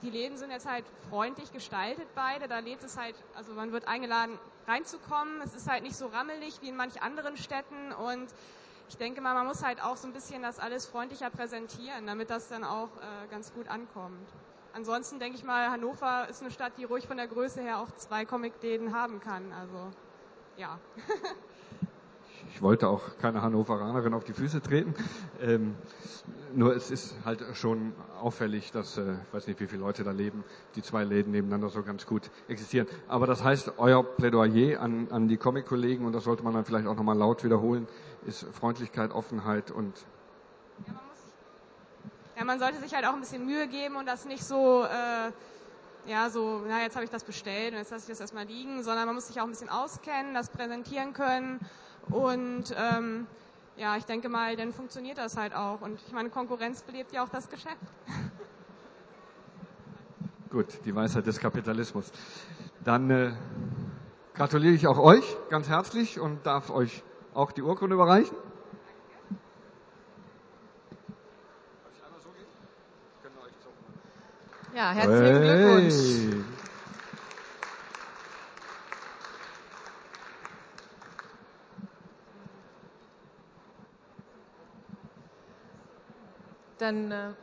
die 0.00 0.08
Läden 0.08 0.38
sind 0.38 0.50
jetzt 0.50 0.66
halt 0.66 0.86
freundlich 1.10 1.52
gestaltet 1.52 2.08
beide. 2.14 2.48
Da 2.48 2.60
lädt 2.60 2.82
es 2.82 2.96
halt, 2.96 3.14
also 3.34 3.52
man 3.52 3.70
wird 3.70 3.86
eingeladen 3.86 4.38
reinzukommen. 4.66 5.42
Es 5.42 5.54
ist 5.54 5.68
halt 5.68 5.82
nicht 5.82 5.96
so 5.96 6.06
rammelig 6.06 6.62
wie 6.62 6.68
in 6.68 6.76
manch 6.76 7.02
anderen 7.02 7.36
Städten 7.36 7.92
und 7.92 8.28
ich 8.88 8.96
denke 8.96 9.20
mal, 9.20 9.34
man 9.34 9.46
muss 9.46 9.62
halt 9.62 9.82
auch 9.82 9.96
so 9.96 10.06
ein 10.06 10.12
bisschen 10.12 10.42
das 10.42 10.58
alles 10.58 10.86
freundlicher 10.86 11.30
präsentieren, 11.30 12.06
damit 12.06 12.30
das 12.30 12.48
dann 12.48 12.64
auch 12.64 12.90
äh, 12.98 13.28
ganz 13.30 13.52
gut 13.52 13.68
ankommt. 13.68 14.28
Ansonsten 14.74 15.18
denke 15.18 15.36
ich 15.36 15.44
mal, 15.44 15.70
Hannover 15.70 16.28
ist 16.30 16.40
eine 16.40 16.50
Stadt, 16.50 16.72
die 16.78 16.84
ruhig 16.84 17.06
von 17.06 17.18
der 17.18 17.28
Größe 17.28 17.60
her 17.60 17.78
auch 17.78 17.90
zwei 17.96 18.24
Comicläden 18.24 18.94
haben 18.94 19.20
kann. 19.20 19.52
Also 19.52 19.90
ja. 20.56 20.78
ich 22.54 22.62
wollte 22.62 22.88
auch 22.88 23.02
keine 23.18 23.42
Hannoveranerin 23.42 24.14
auf 24.14 24.24
die 24.24 24.32
Füße 24.32 24.62
treten. 24.62 24.94
Ähm, 25.40 25.74
nur 26.54 26.74
es 26.74 26.90
ist 26.90 27.14
halt 27.24 27.44
schon 27.54 27.92
auffällig, 28.20 28.72
dass, 28.72 28.98
äh, 28.98 29.14
ich 29.26 29.32
weiß 29.32 29.46
nicht, 29.46 29.60
wie 29.60 29.66
viele 29.66 29.80
Leute 29.80 30.04
da 30.04 30.10
leben, 30.10 30.44
die 30.74 30.82
zwei 30.82 31.04
Läden 31.04 31.32
nebeneinander 31.32 31.68
so 31.68 31.82
ganz 31.82 32.06
gut 32.06 32.30
existieren. 32.48 32.86
Aber 33.08 33.26
das 33.26 33.42
heißt, 33.42 33.72
euer 33.78 34.02
Plädoyer 34.02 34.80
an, 34.80 35.08
an 35.10 35.28
die 35.28 35.36
Comic-Kollegen, 35.36 36.04
und 36.04 36.12
das 36.12 36.24
sollte 36.24 36.42
man 36.42 36.54
dann 36.54 36.64
vielleicht 36.64 36.86
auch 36.86 36.96
nochmal 36.96 37.16
laut 37.16 37.42
wiederholen, 37.44 37.88
ist 38.26 38.46
Freundlichkeit, 38.52 39.12
Offenheit 39.12 39.70
und 39.70 39.94
ja, 40.86 40.92
man, 40.92 41.02
muss, 41.08 41.18
ja, 42.36 42.44
man 42.44 42.58
sollte 42.58 42.78
sich 42.78 42.94
halt 42.94 43.06
auch 43.06 43.14
ein 43.14 43.20
bisschen 43.20 43.46
Mühe 43.46 43.68
geben 43.68 43.96
und 43.96 44.06
das 44.06 44.24
nicht 44.24 44.44
so, 44.44 44.84
äh, 44.84 45.30
ja, 46.10 46.30
so, 46.30 46.62
na, 46.66 46.82
jetzt 46.82 46.94
habe 46.94 47.04
ich 47.04 47.10
das 47.10 47.24
bestellt 47.24 47.72
und 47.72 47.78
jetzt 47.78 47.90
lasse 47.90 48.04
ich 48.04 48.08
das 48.10 48.20
erstmal 48.20 48.46
liegen, 48.46 48.82
sondern 48.82 49.06
man 49.06 49.14
muss 49.14 49.28
sich 49.28 49.40
auch 49.40 49.44
ein 49.44 49.50
bisschen 49.50 49.68
auskennen, 49.68 50.34
das 50.34 50.50
präsentieren 50.50 51.12
können 51.12 51.60
und 52.10 52.74
ähm, 52.76 53.26
ja, 53.76 53.96
ich 53.96 54.04
denke 54.04 54.28
mal, 54.28 54.56
dann 54.56 54.72
funktioniert 54.72 55.18
das 55.18 55.36
halt 55.36 55.54
auch. 55.54 55.80
Und 55.80 56.00
ich 56.06 56.12
meine, 56.12 56.30
Konkurrenz 56.30 56.82
belebt 56.82 57.12
ja 57.12 57.24
auch 57.24 57.28
das 57.28 57.48
Geschäft. 57.48 57.76
Gut, 60.50 60.66
die 60.84 60.94
Weisheit 60.94 61.26
des 61.26 61.38
Kapitalismus. 61.38 62.12
Dann 62.84 63.10
äh, 63.10 63.32
gratuliere 64.34 64.74
ich 64.74 64.86
auch 64.86 64.98
euch 64.98 65.24
ganz 65.48 65.68
herzlich 65.68 66.20
und 66.20 66.44
darf 66.44 66.68
euch 66.70 67.02
auch 67.34 67.52
die 67.52 67.62
Urkunde 67.62 67.94
überreichen. 67.94 68.36
Ja, 74.74 74.92
herzlichen 74.92 75.42
Glückwunsch. 75.42 75.94
Dann 86.78 87.12
äh, 87.12 87.34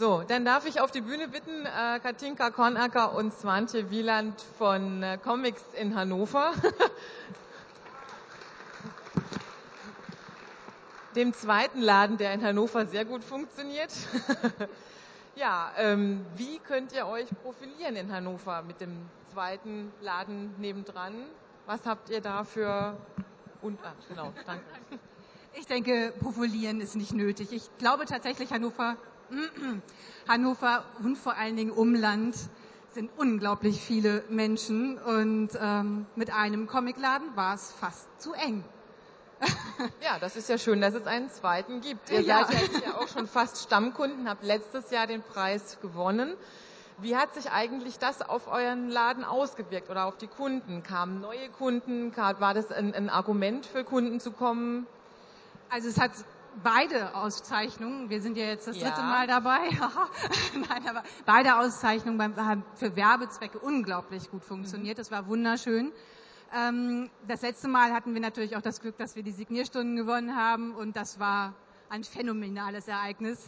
So, 0.00 0.24
dann 0.26 0.44
darf 0.46 0.64
ich 0.64 0.80
auf 0.80 0.90
die 0.90 1.02
Bühne 1.02 1.28
bitten 1.28 1.66
äh, 1.66 2.00
Katinka 2.00 2.50
Kornacker 2.50 3.14
und 3.14 3.34
Swantje 3.34 3.90
Wieland 3.90 4.40
von 4.56 5.02
äh, 5.02 5.18
Comics 5.22 5.62
in 5.74 5.94
Hannover. 5.94 6.54
Dem 11.14 11.34
zweiten 11.34 11.82
Laden, 11.82 12.16
der 12.16 12.32
in 12.32 12.42
Hannover 12.42 12.86
sehr 12.86 13.04
gut 13.04 13.22
funktioniert. 13.22 13.92
ja, 15.36 15.70
ähm, 15.76 16.24
wie 16.34 16.60
könnt 16.60 16.94
ihr 16.94 17.06
euch 17.06 17.28
profilieren 17.42 17.96
in 17.96 18.10
Hannover 18.10 18.62
mit 18.62 18.80
dem 18.80 19.06
zweiten 19.30 19.92
Laden 20.00 20.54
nebendran? 20.56 21.26
Was 21.66 21.84
habt 21.84 22.08
ihr 22.08 22.22
da 22.22 22.44
für... 22.44 22.96
Und, 23.60 23.78
ah, 23.84 23.92
genau, 24.08 24.32
danke. 24.46 24.64
Ich 25.52 25.66
denke, 25.66 26.14
profilieren 26.20 26.80
ist 26.80 26.94
nicht 26.94 27.12
nötig. 27.12 27.50
Ich 27.50 27.76
glaube 27.78 28.06
tatsächlich, 28.06 28.52
Hannover 28.52 28.96
Hannover 30.28 30.84
und 31.02 31.16
vor 31.16 31.36
allen 31.36 31.56
Dingen 31.56 31.70
Umland 31.70 32.36
sind 32.92 33.10
unglaublich 33.16 33.80
viele 33.80 34.24
Menschen 34.28 34.98
und 34.98 35.50
ähm, 35.60 36.06
mit 36.16 36.32
einem 36.32 36.66
Comicladen 36.66 37.36
war 37.36 37.54
es 37.54 37.70
fast 37.72 38.08
zu 38.20 38.32
eng. 38.32 38.64
ja, 40.02 40.18
das 40.18 40.36
ist 40.36 40.48
ja 40.48 40.58
schön, 40.58 40.80
dass 40.80 40.94
es 40.94 41.06
einen 41.06 41.30
zweiten 41.30 41.80
gibt. 41.80 42.10
Ihr 42.10 42.20
Ja. 42.20 42.44
seid 42.44 42.54
ja 42.54 42.60
jetzt 42.60 42.84
ja 42.84 42.94
auch 42.96 43.08
schon 43.08 43.26
fast 43.26 43.62
Stammkunden, 43.62 44.28
habt 44.28 44.44
letztes 44.44 44.90
Jahr 44.90 45.06
den 45.06 45.22
Preis 45.22 45.78
gewonnen. 45.80 46.34
Wie 46.98 47.16
hat 47.16 47.32
sich 47.34 47.50
eigentlich 47.50 47.98
das 47.98 48.20
auf 48.20 48.46
euren 48.48 48.90
Laden 48.90 49.24
ausgewirkt 49.24 49.88
oder 49.88 50.04
auf 50.04 50.18
die 50.18 50.26
Kunden? 50.26 50.82
Kamen 50.82 51.20
neue 51.22 51.48
Kunden? 51.48 52.14
War 52.14 52.52
das 52.52 52.70
ein, 52.70 52.94
ein 52.94 53.08
Argument 53.08 53.64
für 53.64 53.84
Kunden 53.84 54.20
zu 54.20 54.32
kommen? 54.32 54.86
Also 55.70 55.88
es 55.88 55.98
hat 55.98 56.10
beide 56.62 57.14
Auszeichnungen. 57.14 58.10
Wir 58.10 58.20
sind 58.20 58.36
ja 58.36 58.44
jetzt 58.44 58.66
das 58.66 58.76
Ja. 58.76 58.88
dritte 58.88 59.02
Mal 59.02 59.26
dabei. 59.26 59.58
Nein, 60.54 60.88
aber 60.88 61.02
beide 61.26 61.56
Auszeichnungen 61.58 62.36
haben 62.36 62.64
für 62.74 62.96
Werbezwecke 62.96 63.58
unglaublich 63.58 64.30
gut 64.30 64.44
funktioniert. 64.44 64.98
Das 64.98 65.10
war 65.10 65.26
wunderschön. 65.26 65.92
Ähm, 66.52 67.10
das 67.28 67.42
letzte 67.42 67.68
Mal 67.68 67.92
hatten 67.92 68.14
wir 68.14 68.20
natürlich 68.20 68.56
auch 68.56 68.62
das 68.62 68.80
Glück, 68.80 68.96
dass 68.98 69.14
wir 69.16 69.22
die 69.22 69.30
Signierstunden 69.32 69.96
gewonnen 69.96 70.34
haben 70.36 70.74
und 70.74 70.96
das 70.96 71.18
war 71.20 71.54
ein 71.88 72.02
phänomenales 72.04 72.88
Ereignis. 72.88 73.38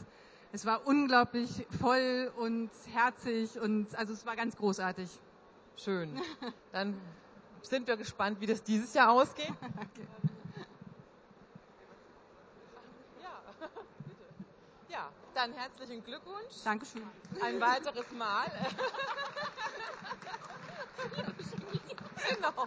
Es 0.53 0.67
war 0.67 0.87
unglaublich 0.87 1.67
voll 1.81 2.31
und 2.37 2.71
herzig 2.93 3.59
und 3.59 3.95
also 3.97 4.12
es 4.12 4.25
war 4.27 4.37
ganz 4.37 4.57
großartig. 4.57 5.09
Schön. 5.77 6.21
Dann 6.73 6.97
sind 7.62 7.87
wir 7.88 7.97
gespannt, 7.97 8.41
wie 8.41 8.47
das 8.47 8.62
dieses 8.62 8.93
Jahr 8.95 9.11
ausgeht. 9.11 9.53
Ja, 13.23 13.41
bitte. 13.61 14.35
Ja, 14.88 15.09
dann 15.35 15.53
herzlichen 15.53 16.05
Glückwunsch. 16.05 16.62
Dankeschön. 16.64 17.03
Ein 17.42 17.61
weiteres 17.61 18.11
Mal. 18.12 18.51
genau. 22.29 22.66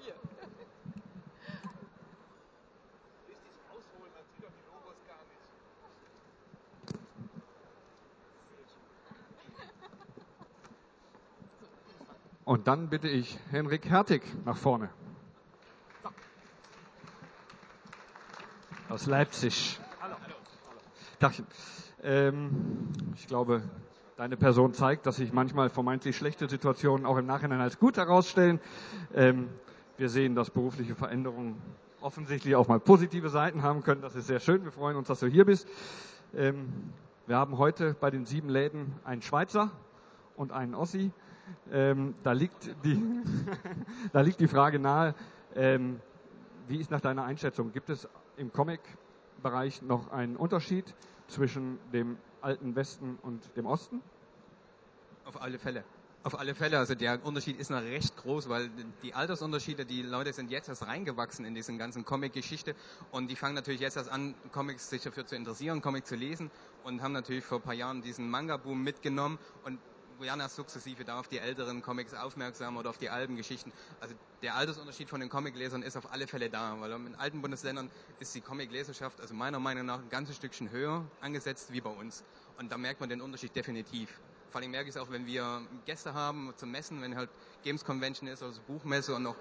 Hier. 0.00 0.14
Und 12.44 12.66
dann 12.66 12.88
bitte 12.90 13.08
ich 13.08 13.38
Henrik 13.50 13.86
Hertig 13.86 14.22
nach 14.44 14.56
vorne. 14.56 14.90
Aus 18.88 19.06
Leipzig. 19.06 19.80
Tagchen. 21.24 21.46
Ähm, 22.02 22.50
ich 23.14 23.26
glaube, 23.26 23.62
deine 24.18 24.36
Person 24.36 24.74
zeigt, 24.74 25.06
dass 25.06 25.16
sich 25.16 25.32
manchmal 25.32 25.70
vermeintlich 25.70 26.18
schlechte 26.18 26.50
Situationen 26.50 27.06
auch 27.06 27.16
im 27.16 27.24
Nachhinein 27.24 27.62
als 27.62 27.78
gut 27.78 27.96
herausstellen. 27.96 28.60
Ähm, 29.14 29.48
wir 29.96 30.10
sehen, 30.10 30.34
dass 30.34 30.50
berufliche 30.50 30.94
Veränderungen 30.94 31.56
offensichtlich 32.02 32.56
auch 32.56 32.68
mal 32.68 32.78
positive 32.78 33.30
Seiten 33.30 33.62
haben 33.62 33.82
können. 33.82 34.02
Das 34.02 34.14
ist 34.14 34.26
sehr 34.26 34.38
schön. 34.38 34.64
Wir 34.64 34.70
freuen 34.70 34.98
uns, 34.98 35.08
dass 35.08 35.20
du 35.20 35.26
hier 35.26 35.46
bist. 35.46 35.66
Ähm, 36.36 36.92
wir 37.26 37.36
haben 37.36 37.56
heute 37.56 37.96
bei 37.98 38.10
den 38.10 38.26
sieben 38.26 38.50
Läden 38.50 38.92
einen 39.02 39.22
Schweizer 39.22 39.70
und 40.36 40.52
einen 40.52 40.74
Ossi. 40.74 41.10
Ähm, 41.72 42.16
da, 42.22 42.32
liegt 42.32 42.68
die, 42.84 43.02
da 44.12 44.20
liegt 44.20 44.40
die 44.40 44.48
Frage 44.48 44.78
nahe, 44.78 45.14
ähm, 45.54 46.00
wie 46.68 46.76
ist 46.76 46.90
nach 46.90 47.00
deiner 47.00 47.24
Einschätzung, 47.24 47.72
gibt 47.72 47.88
es 47.88 48.06
im 48.36 48.52
Comic-Bereich 48.52 49.80
noch 49.80 50.12
einen 50.12 50.36
Unterschied 50.36 50.94
zwischen 51.28 51.78
dem 51.92 52.16
alten 52.40 52.74
Westen 52.76 53.18
und 53.22 53.42
dem 53.56 53.66
Osten? 53.66 54.00
Auf 55.24 55.40
alle 55.40 55.58
Fälle. 55.58 55.84
Auf 56.22 56.38
alle 56.38 56.54
Fälle. 56.54 56.78
Also 56.78 56.94
der 56.94 57.24
Unterschied 57.24 57.58
ist 57.58 57.70
noch 57.70 57.82
recht 57.82 58.16
groß, 58.16 58.48
weil 58.48 58.70
die 59.02 59.12
Altersunterschiede, 59.12 59.84
die 59.84 60.02
Leute 60.02 60.32
sind 60.32 60.50
jetzt 60.50 60.68
erst 60.68 60.86
reingewachsen 60.86 61.44
in 61.44 61.54
diesen 61.54 61.76
ganzen 61.76 62.04
Comic-Geschichte 62.04 62.74
und 63.10 63.30
die 63.30 63.36
fangen 63.36 63.54
natürlich 63.54 63.80
jetzt 63.80 63.96
erst 63.96 64.10
an, 64.10 64.34
Comics 64.52 64.88
sich 64.88 65.02
dafür 65.02 65.26
zu 65.26 65.36
interessieren, 65.36 65.82
Comics 65.82 66.08
zu 66.08 66.16
lesen 66.16 66.50
und 66.82 67.02
haben 67.02 67.12
natürlich 67.12 67.44
vor 67.44 67.58
ein 67.58 67.62
paar 67.62 67.74
Jahren 67.74 68.00
diesen 68.00 68.30
Manga-Boom 68.30 68.82
mitgenommen 68.82 69.38
und 69.64 69.78
erst 70.22 70.56
sukzessive 70.56 71.04
da 71.04 71.18
auf 71.18 71.28
die 71.28 71.38
älteren 71.38 71.82
Comics 71.82 72.14
aufmerksam 72.14 72.76
oder 72.76 72.90
auf 72.90 72.98
die 72.98 73.10
alten 73.10 73.36
Geschichten. 73.36 73.72
Also 74.00 74.14
der 74.42 74.54
Altersunterschied 74.54 75.08
von 75.08 75.20
den 75.20 75.28
Comic-Lesern 75.28 75.82
ist 75.82 75.96
auf 75.96 76.12
alle 76.12 76.26
Fälle 76.26 76.50
da, 76.50 76.80
weil 76.80 76.92
in 76.92 77.14
alten 77.14 77.42
Bundesländern 77.42 77.90
ist 78.20 78.34
die 78.34 78.40
Comic-Leserschaft, 78.40 79.20
also 79.20 79.34
meiner 79.34 79.60
Meinung 79.60 79.86
nach, 79.86 80.00
ein 80.00 80.10
ganzes 80.10 80.36
Stückchen 80.36 80.70
höher 80.70 81.04
angesetzt 81.20 81.72
wie 81.72 81.80
bei 81.80 81.90
uns. 81.90 82.24
Und 82.58 82.70
da 82.70 82.78
merkt 82.78 83.00
man 83.00 83.08
den 83.08 83.20
Unterschied 83.20 83.54
definitiv. 83.56 84.20
Vor 84.50 84.60
allem 84.60 84.70
merke 84.70 84.88
ich 84.88 84.94
es 84.94 85.00
auch, 85.00 85.10
wenn 85.10 85.26
wir 85.26 85.62
Gäste 85.84 86.14
haben 86.14 86.52
zum 86.56 86.70
Messen, 86.70 87.02
wenn 87.02 87.16
halt 87.16 87.28
Games 87.64 87.84
Convention 87.84 88.28
ist, 88.28 88.42
also 88.42 88.60
Buchmesse 88.68 89.14
und 89.14 89.24
noch 89.24 89.36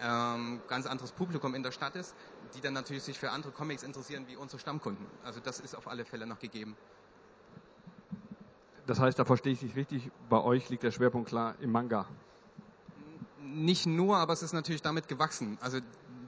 ähm, 0.00 0.60
ganz 0.68 0.86
anderes 0.86 1.12
Publikum 1.12 1.54
in 1.54 1.62
der 1.62 1.72
Stadt 1.72 1.96
ist, 1.96 2.14
die 2.54 2.60
dann 2.60 2.74
natürlich 2.74 3.02
sich 3.02 3.18
für 3.18 3.30
andere 3.30 3.52
Comics 3.52 3.82
interessieren 3.82 4.26
wie 4.28 4.36
unsere 4.36 4.60
Stammkunden. 4.60 5.06
Also 5.24 5.40
das 5.40 5.60
ist 5.60 5.74
auf 5.74 5.88
alle 5.88 6.04
Fälle 6.04 6.26
noch 6.26 6.38
gegeben. 6.38 6.76
Das 8.92 9.00
heißt, 9.00 9.18
da 9.18 9.24
verstehe 9.24 9.54
ich 9.54 9.60
dich 9.60 9.74
richtig, 9.74 10.10
bei 10.28 10.38
euch 10.38 10.68
liegt 10.68 10.82
der 10.82 10.90
Schwerpunkt 10.90 11.30
klar 11.30 11.54
im 11.60 11.72
Manga. 11.72 12.04
Nicht 13.40 13.86
nur, 13.86 14.18
aber 14.18 14.34
es 14.34 14.42
ist 14.42 14.52
natürlich 14.52 14.82
damit 14.82 15.08
gewachsen. 15.08 15.56
Also 15.62 15.78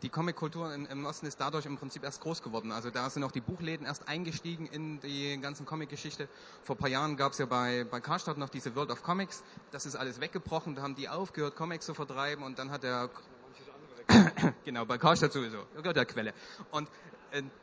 die 0.03 0.09
Comic-Kultur 0.09 0.75
im, 0.75 1.05
Osten 1.05 1.27
ist 1.27 1.39
dadurch 1.39 1.67
im 1.67 1.77
Prinzip 1.77 2.05
erst 2.05 2.23
groß 2.23 2.41
geworden. 2.41 2.73
Also 2.73 2.89
da 2.89 3.11
sind 3.11 3.23
auch 3.23 3.33
die 3.33 3.43
Buchläden 3.43 3.85
erst 3.85 4.09
eingestiegen 4.09 4.65
in 4.65 4.99
die 5.01 5.39
ganzen 5.43 5.67
Comic-Geschichte. 5.67 6.27
Vor 6.63 6.77
ein 6.77 6.79
paar 6.79 6.89
Jahren 6.89 7.19
gab 7.19 7.33
es 7.33 7.39
ja 7.39 7.45
bei, 7.45 7.85
bei 7.85 8.01
Karstadt 8.01 8.39
noch 8.39 8.49
diese 8.49 8.75
World 8.75 8.91
of 8.91 9.03
Comics. 9.03 9.43
Das 9.71 9.85
ist 9.85 9.95
alles 9.95 10.23
weggebrochen. 10.23 10.75
Da 10.75 10.81
haben 10.81 10.95
die 10.95 11.11
aufgehört, 11.11 11.57
Comics 11.57 11.85
zu 11.85 11.93
vertreiben 11.93 12.43
und 12.43 12.59
dann 12.59 12.71
hat 12.71 12.83
der 12.83 13.11
genau, 14.65 14.87
bei 14.87 14.97
Karstadt 14.97 15.33
sowieso, 15.33 15.65
gehört 15.77 15.97
der 15.97 16.07
Quelle. 16.07 16.33
Und 16.71 16.89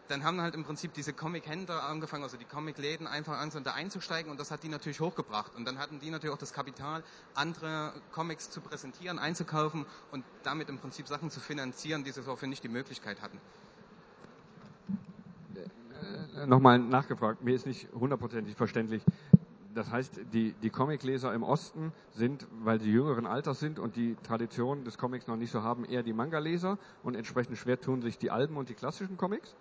dann 0.07 0.23
haben 0.23 0.41
halt 0.41 0.55
im 0.55 0.63
Prinzip 0.63 0.93
diese 0.93 1.13
Comic-Händler 1.13 1.83
angefangen, 1.83 2.23
also 2.23 2.37
die 2.37 2.45
Comic-Läden 2.45 3.07
einfach 3.07 3.37
an, 3.39 3.51
da 3.63 3.73
einzusteigen 3.73 4.31
und 4.31 4.39
das 4.39 4.51
hat 4.51 4.63
die 4.63 4.69
natürlich 4.69 4.99
hochgebracht. 4.99 5.55
Und 5.55 5.65
dann 5.65 5.77
hatten 5.79 5.99
die 5.99 6.09
natürlich 6.09 6.33
auch 6.33 6.39
das 6.39 6.53
Kapital, 6.53 7.03
andere 7.33 7.93
Comics 8.11 8.49
zu 8.49 8.61
präsentieren, 8.61 9.19
einzukaufen 9.19 9.85
und 10.11 10.25
damit 10.43 10.69
im 10.69 10.77
Prinzip 10.79 11.07
Sachen 11.07 11.29
zu 11.31 11.39
finanzieren, 11.39 12.03
die 12.03 12.11
sie 12.11 12.21
vorher 12.21 12.49
nicht 12.49 12.63
die 12.63 12.69
Möglichkeit 12.69 13.21
hatten. 13.21 13.39
Äh, 16.35 16.45
Nochmal 16.47 16.79
nachgefragt, 16.79 17.43
mir 17.43 17.55
ist 17.55 17.65
nicht 17.65 17.87
hundertprozentig 17.93 18.55
verständlich. 18.55 19.03
Das 19.73 19.89
heißt, 19.91 20.21
die, 20.33 20.53
die 20.53 20.69
Comicleser 20.69 21.33
im 21.33 21.43
Osten 21.43 21.93
sind, 22.11 22.47
weil 22.51 22.79
sie 22.81 22.91
jüngeren 22.91 23.25
Alters 23.25 23.59
sind 23.59 23.79
und 23.79 23.95
die 23.95 24.15
Tradition 24.23 24.83
des 24.83 24.97
Comics 24.97 25.27
noch 25.27 25.37
nicht 25.37 25.51
so 25.51 25.63
haben, 25.63 25.85
eher 25.85 26.03
die 26.03 26.13
Manga-Leser 26.13 26.77
und 27.03 27.15
entsprechend 27.15 27.57
schwer 27.57 27.79
tun 27.79 28.01
sich 28.01 28.17
die 28.17 28.31
Alben 28.31 28.57
und 28.57 28.69
die 28.69 28.73
klassischen 28.73 29.17
Comics? 29.17 29.55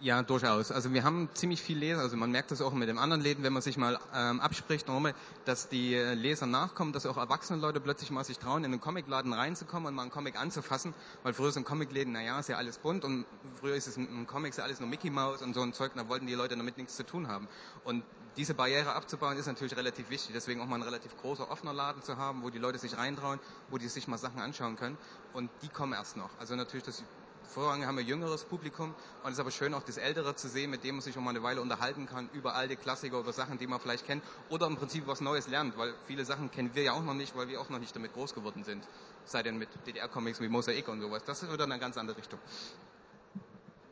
Ja, 0.00 0.22
durchaus. 0.22 0.70
Also 0.70 0.92
wir 0.92 1.02
haben 1.02 1.28
ziemlich 1.34 1.60
viel 1.60 1.76
Leser, 1.76 2.00
also 2.00 2.16
man 2.16 2.30
merkt 2.30 2.52
das 2.52 2.60
auch 2.60 2.72
mit 2.72 2.88
den 2.88 2.98
anderen 2.98 3.20
Läden, 3.20 3.42
wenn 3.42 3.52
man 3.52 3.62
sich 3.62 3.76
mal 3.76 3.98
ähm, 4.14 4.38
abspricht, 4.38 4.86
nochmal, 4.86 5.12
dass 5.44 5.68
die 5.68 5.92
äh, 5.92 6.14
Leser 6.14 6.46
nachkommen, 6.46 6.92
dass 6.92 7.04
auch 7.04 7.16
erwachsene 7.16 7.58
Leute 7.58 7.80
plötzlich 7.80 8.12
mal 8.12 8.22
sich 8.22 8.38
trauen, 8.38 8.62
in 8.62 8.70
einen 8.70 8.80
Comicladen 8.80 9.32
reinzukommen 9.32 9.88
und 9.88 9.94
mal 9.96 10.02
einen 10.02 10.12
Comic 10.12 10.38
anzufassen, 10.38 10.94
weil 11.24 11.34
früher 11.34 11.50
sind 11.50 11.64
Comicläden, 11.64 12.12
naja, 12.12 12.38
ist 12.38 12.48
ja 12.48 12.58
alles 12.58 12.78
bunt 12.78 13.04
und 13.04 13.26
früher 13.58 13.74
ist 13.74 13.88
es 13.88 13.96
im 13.96 14.24
Comics 14.28 14.58
ja 14.58 14.62
alles 14.62 14.78
nur 14.78 14.88
Mickey 14.88 15.10
Mouse 15.10 15.42
und 15.42 15.52
so 15.52 15.62
ein 15.62 15.72
Zeug, 15.72 15.90
da 15.96 16.08
wollten 16.08 16.28
die 16.28 16.34
Leute 16.34 16.56
damit 16.56 16.78
nichts 16.78 16.94
zu 16.94 17.04
tun 17.04 17.26
haben. 17.26 17.48
Und 17.82 18.04
diese 18.36 18.54
Barriere 18.54 18.94
abzubauen 18.94 19.36
ist 19.36 19.46
natürlich 19.46 19.76
relativ 19.76 20.10
wichtig, 20.10 20.30
deswegen 20.32 20.60
auch 20.60 20.66
mal 20.66 20.76
ein 20.76 20.82
relativ 20.82 21.16
großer 21.16 21.50
offener 21.50 21.72
Laden 21.72 22.04
zu 22.04 22.16
haben, 22.16 22.44
wo 22.44 22.50
die 22.50 22.58
Leute 22.58 22.78
sich 22.78 22.96
reintrauen, 22.96 23.40
wo 23.68 23.78
die 23.78 23.88
sich 23.88 24.06
mal 24.06 24.16
Sachen 24.16 24.40
anschauen 24.40 24.76
können 24.76 24.96
und 25.32 25.50
die 25.62 25.68
kommen 25.68 25.92
erst 25.92 26.16
noch. 26.16 26.30
Also 26.38 26.54
natürlich 26.54 26.84
das 26.84 27.02
Vorrangig 27.48 27.86
haben 27.86 27.96
wir 27.96 28.04
jüngeres 28.04 28.44
Publikum 28.44 28.94
und 29.22 29.30
es 29.30 29.34
ist 29.34 29.40
aber 29.40 29.50
schön 29.50 29.72
auch 29.72 29.82
das 29.82 29.96
Ältere 29.96 30.36
zu 30.36 30.48
sehen, 30.48 30.70
mit 30.70 30.84
dem 30.84 30.96
man 30.96 31.02
sich 31.02 31.16
auch 31.16 31.22
mal 31.22 31.30
eine 31.30 31.42
Weile 31.42 31.62
unterhalten 31.62 32.06
kann 32.06 32.28
über 32.34 32.54
alte 32.54 32.76
Klassiker 32.76 33.18
oder 33.18 33.32
Sachen, 33.32 33.56
die 33.56 33.66
man 33.66 33.80
vielleicht 33.80 34.06
kennt 34.06 34.22
oder 34.50 34.66
im 34.66 34.76
Prinzip 34.76 35.06
was 35.06 35.22
Neues 35.22 35.48
lernt, 35.48 35.78
weil 35.78 35.94
viele 36.06 36.26
Sachen 36.26 36.50
kennen 36.50 36.70
wir 36.74 36.82
ja 36.82 36.92
auch 36.92 37.02
noch 37.02 37.14
nicht, 37.14 37.34
weil 37.34 37.48
wir 37.48 37.58
auch 37.60 37.70
noch 37.70 37.78
nicht 37.78 37.96
damit 37.96 38.12
groß 38.12 38.34
geworden 38.34 38.64
sind. 38.64 38.86
Sei 39.24 39.42
denn 39.42 39.56
mit 39.56 39.70
DDR-Comics 39.86 40.40
wie 40.42 40.48
Mosaik 40.48 40.88
und 40.88 41.00
sowas. 41.00 41.24
Das 41.24 41.42
ist 41.42 41.50
wieder 41.50 41.64
eine 41.64 41.78
ganz 41.78 41.96
andere 41.96 42.18
Richtung. 42.18 42.38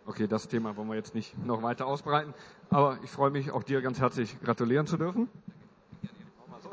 Okay, 0.05 0.29
das 0.29 0.47
Thema 0.49 0.77
wollen 0.77 0.89
wir 0.89 0.97
jetzt 0.97 1.15
nicht 1.15 1.37
noch 1.45 1.63
weiter 1.63 1.87
ausbreiten, 1.87 2.35
aber 2.69 2.99
ich 3.03 3.11
freue 3.11 3.31
mich, 3.31 3.51
auch 3.51 3.63
dir 3.63 3.81
ganz 3.81 3.99
herzlich 3.99 4.39
gratulieren 4.43 4.87
zu 4.87 4.99
dürfen. 4.99 5.29
So, 6.63 6.71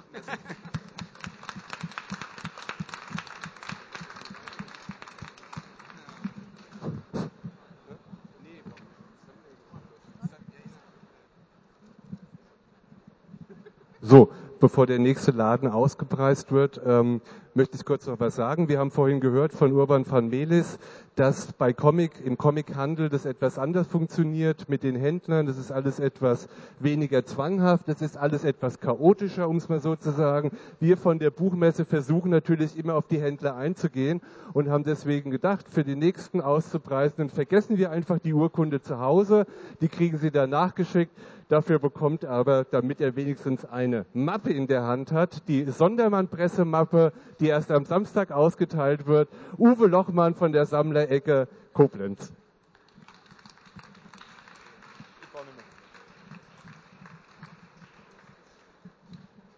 bevor 14.63 14.87
der 14.87 14.97
nächste 14.97 15.31
Laden 15.31 15.67
ausgepreist 15.67 16.53
wird, 16.53 16.79
ähm, 16.85 17.19
möchte 17.55 17.77
ich 17.77 17.85
kurz 17.85 18.07
noch 18.07 18.19
was 18.19 18.35
sagen. 18.35 18.67
Wir 18.67 18.79
haben 18.79 18.91
vorhin 18.91 19.19
gehört 19.19 19.53
von 19.53 19.71
Urban 19.73 20.09
van 20.09 20.29
Melis, 20.29 20.79
dass 21.15 21.53
bei 21.53 21.73
Comic, 21.73 22.13
im 22.25 22.37
Comichandel 22.37 23.09
das 23.09 23.25
etwas 23.25 23.59
anders 23.59 23.87
funktioniert 23.87 24.67
mit 24.69 24.81
den 24.81 24.95
Händlern. 24.95 25.45
Das 25.45 25.57
ist 25.57 25.71
alles 25.71 25.99
etwas 25.99 26.47
weniger 26.79 27.25
zwanghaft. 27.25 27.87
Das 27.87 28.01
ist 28.01 28.17
alles 28.17 28.43
etwas 28.43 28.79
chaotischer, 28.79 29.47
um 29.47 29.57
es 29.57 29.69
mal 29.69 29.79
so 29.79 29.95
zu 29.95 30.11
sagen. 30.11 30.51
Wir 30.79 30.97
von 30.97 31.19
der 31.19 31.29
Buchmesse 31.29 31.85
versuchen 31.85 32.31
natürlich 32.31 32.77
immer 32.77 32.95
auf 32.95 33.07
die 33.07 33.21
Händler 33.21 33.55
einzugehen 33.55 34.21
und 34.53 34.69
haben 34.69 34.83
deswegen 34.83 35.29
gedacht, 35.29 35.67
für 35.69 35.83
die 35.83 35.95
nächsten 35.95 36.41
Auszupreisenden 36.41 37.29
vergessen 37.29 37.77
wir 37.77 37.91
einfach 37.91 38.17
die 38.17 38.33
Urkunde 38.33 38.81
zu 38.81 38.99
Hause. 38.99 39.45
Die 39.81 39.89
kriegen 39.89 40.17
sie 40.17 40.31
dann 40.31 40.49
nachgeschickt. 40.49 41.11
Dafür 41.49 41.77
bekommt 41.77 42.25
aber, 42.25 42.63
damit 42.63 42.99
er 43.01 43.15
wenigstens 43.15 43.65
eine 43.65 44.05
Mappe 44.13 44.51
in 44.51 44.65
der 44.65 44.83
Hand 44.83 45.11
hat, 45.11 45.47
die 45.47 45.65
Sondermann-Pressemappe, 45.65 47.13
die 47.43 47.49
erst 47.49 47.71
am 47.71 47.83
Samstag 47.83 48.31
ausgeteilt 48.31 49.05
wird, 49.05 49.29
Uwe 49.57 49.87
Lochmann 49.87 50.33
von 50.33 50.53
der 50.53 50.65
Sammlerecke 50.65 51.49
Koblenz. 51.73 52.31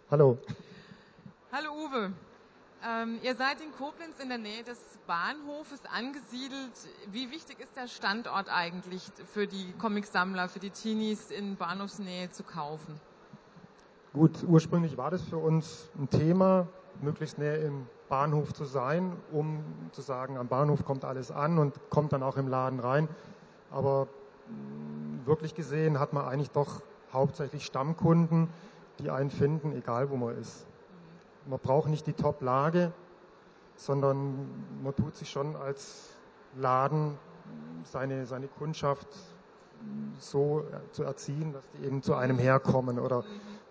Hallo. 0.09 0.37
Hallo 1.51 1.71
Uwe. 1.73 2.11
Ähm, 2.87 3.19
ihr 3.21 3.35
seid 3.35 3.61
in 3.61 3.71
Koblenz 3.71 4.19
in 4.19 4.29
der 4.29 4.37
Nähe 4.37 4.63
des 4.63 4.79
Bahnhofes 5.05 5.81
angesiedelt. 5.85 6.73
Wie 7.11 7.29
wichtig 7.31 7.59
ist 7.59 7.75
der 7.75 7.87
Standort 7.87 8.47
eigentlich 8.49 9.03
für 9.31 9.45
die 9.45 9.73
Comicsammler, 9.77 10.47
für 10.47 10.59
die 10.59 10.69
Teenies 10.71 11.29
in 11.29 11.55
Bahnhofsnähe 11.55 12.31
zu 12.31 12.43
kaufen? 12.43 12.99
Gut, 14.13 14.43
ursprünglich 14.47 14.97
war 14.97 15.11
das 15.11 15.23
für 15.23 15.37
uns 15.37 15.89
ein 15.99 16.09
Thema, 16.09 16.67
möglichst 17.01 17.37
näher 17.37 17.61
im 17.61 17.87
Bahnhof 18.09 18.53
zu 18.53 18.65
sein, 18.65 19.13
um 19.31 19.63
zu 19.91 20.01
sagen, 20.01 20.37
am 20.37 20.47
Bahnhof 20.47 20.85
kommt 20.85 21.05
alles 21.05 21.31
an 21.31 21.57
und 21.57 21.79
kommt 21.89 22.13
dann 22.13 22.23
auch 22.23 22.37
im 22.37 22.47
Laden 22.47 22.79
rein. 22.79 23.07
Aber 23.71 24.07
mm, 24.47 25.25
wirklich 25.25 25.55
gesehen 25.55 25.99
hat 25.99 26.13
man 26.13 26.25
eigentlich 26.25 26.51
doch 26.51 26.81
hauptsächlich 27.11 27.65
Stammkunden, 27.65 28.49
die 28.99 29.09
einen 29.09 29.29
finden, 29.29 29.73
egal 29.73 30.09
wo 30.09 30.17
man 30.17 30.37
ist. 30.37 30.67
Man 31.47 31.59
braucht 31.59 31.89
nicht 31.89 32.07
die 32.07 32.13
Top-Lage, 32.13 32.91
sondern 33.75 34.47
man 34.83 34.95
tut 34.95 35.15
sich 35.15 35.29
schon 35.29 35.55
als 35.55 36.09
Laden 36.55 37.17
seine, 37.83 38.25
seine 38.25 38.47
Kundschaft 38.47 39.07
so 40.19 40.63
zu 40.91 41.03
erziehen, 41.03 41.53
dass 41.53 41.63
die 41.71 41.85
eben 41.85 42.01
zu 42.01 42.15
einem 42.15 42.37
herkommen 42.37 42.99
oder 42.99 43.23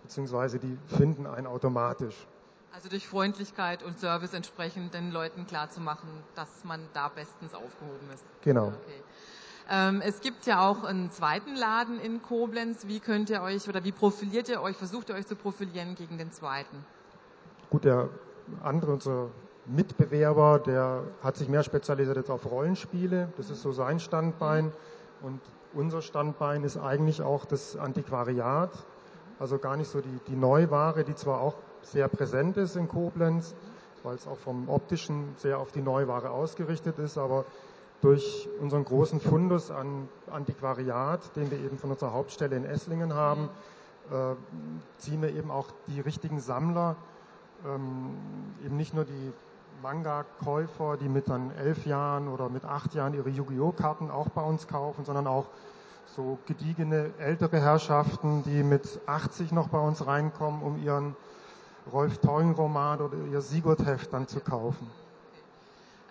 beziehungsweise 0.03 0.59
die 0.59 0.77
finden 0.87 1.25
einen 1.25 1.47
automatisch. 1.47 2.27
Also 2.75 2.89
durch 2.89 3.07
Freundlichkeit 3.07 3.83
und 3.83 3.97
Service 3.97 4.33
entsprechend 4.33 4.93
den 4.93 5.09
Leuten 5.09 5.47
klarzumachen, 5.47 6.09
dass 6.35 6.65
man 6.65 6.81
da 6.93 7.07
bestens 7.07 7.53
aufgehoben 7.53 8.09
ist. 8.13 8.25
Genau. 8.41 8.67
Okay. 8.67 9.01
Ähm, 9.69 10.01
es 10.05 10.19
gibt 10.19 10.45
ja 10.45 10.67
auch 10.67 10.83
einen 10.83 11.09
zweiten 11.09 11.55
Laden 11.55 12.01
in 12.01 12.21
Koblenz. 12.21 12.85
Wie 12.85 12.99
könnt 12.99 13.29
ihr 13.29 13.41
euch 13.41 13.69
oder 13.69 13.85
wie 13.85 13.93
profiliert 13.93 14.49
ihr 14.49 14.61
euch, 14.61 14.75
versucht 14.75 15.07
ihr 15.07 15.15
euch 15.15 15.25
zu 15.25 15.37
profilieren 15.37 15.95
gegen 15.95 16.17
den 16.17 16.33
zweiten? 16.33 16.83
Gut, 17.69 17.85
der 17.85 18.09
andere, 18.61 18.91
unser 18.91 19.29
Mitbewerber, 19.67 20.59
der 20.59 21.05
hat 21.23 21.37
sich 21.37 21.47
mehr 21.47 21.63
spezialisiert 21.63 22.17
jetzt 22.17 22.29
auf 22.29 22.45
Rollenspiele. 22.51 23.31
Das 23.37 23.49
ist 23.49 23.61
so 23.61 23.71
sein 23.71 24.01
Standbein. 24.01 24.73
Und 25.21 25.39
unser 25.73 26.01
Standbein 26.01 26.65
ist 26.65 26.75
eigentlich 26.75 27.21
auch 27.21 27.45
das 27.45 27.77
Antiquariat. 27.77 28.71
Also 29.39 29.59
gar 29.59 29.77
nicht 29.77 29.89
so 29.89 30.01
die, 30.01 30.19
die 30.27 30.35
Neuware, 30.35 31.05
die 31.05 31.15
zwar 31.15 31.39
auch 31.39 31.55
sehr 31.91 32.07
präsent 32.07 32.57
ist 32.57 32.75
in 32.75 32.87
Koblenz, 32.87 33.55
weil 34.03 34.15
es 34.15 34.27
auch 34.27 34.37
vom 34.37 34.69
optischen 34.69 35.35
sehr 35.37 35.59
auf 35.59 35.71
die 35.71 35.81
Neuware 35.81 36.29
ausgerichtet 36.29 36.99
ist, 36.99 37.17
aber 37.17 37.45
durch 38.01 38.47
unseren 38.61 38.85
großen 38.85 39.19
Fundus 39.19 39.71
an 39.71 40.07
Antiquariat, 40.29 41.35
den 41.35 41.49
wir 41.49 41.59
eben 41.59 41.77
von 41.77 41.91
unserer 41.91 42.13
Hauptstelle 42.13 42.55
in 42.55 42.65
Esslingen 42.65 43.13
haben, 43.13 43.49
äh, 44.11 44.35
ziehen 44.97 45.21
wir 45.21 45.33
eben 45.33 45.49
auch 45.49 45.67
die 45.87 46.01
richtigen 46.01 46.39
Sammler, 46.39 46.95
ähm, 47.65 48.15
eben 48.63 48.77
nicht 48.77 48.93
nur 48.93 49.05
die 49.05 49.33
Manga-Käufer, 49.81 50.97
die 50.97 51.09
mit 51.09 51.29
dann 51.29 51.51
elf 51.57 51.85
Jahren 51.85 52.27
oder 52.27 52.49
mit 52.49 52.65
acht 52.65 52.93
Jahren 52.93 53.13
ihre 53.13 53.29
Yu-Gi-Oh! 53.29 53.71
Karten 53.71 54.11
auch 54.11 54.29
bei 54.29 54.41
uns 54.41 54.67
kaufen, 54.67 55.05
sondern 55.05 55.27
auch 55.27 55.47
so 56.15 56.37
gediegene 56.45 57.11
ältere 57.17 57.59
Herrschaften, 57.59 58.43
die 58.43 58.63
mit 58.63 58.99
80 59.05 59.51
noch 59.51 59.69
bei 59.69 59.79
uns 59.79 60.05
reinkommen, 60.05 60.61
um 60.61 60.81
ihren 60.81 61.15
Rolf 61.91 62.17
Teugen-Roman 62.19 63.01
oder 63.01 63.17
ihr 63.31 63.41
Sigurd-Heft 63.41 64.11
dann 64.11 64.27
zu 64.27 64.39
kaufen. 64.39 64.89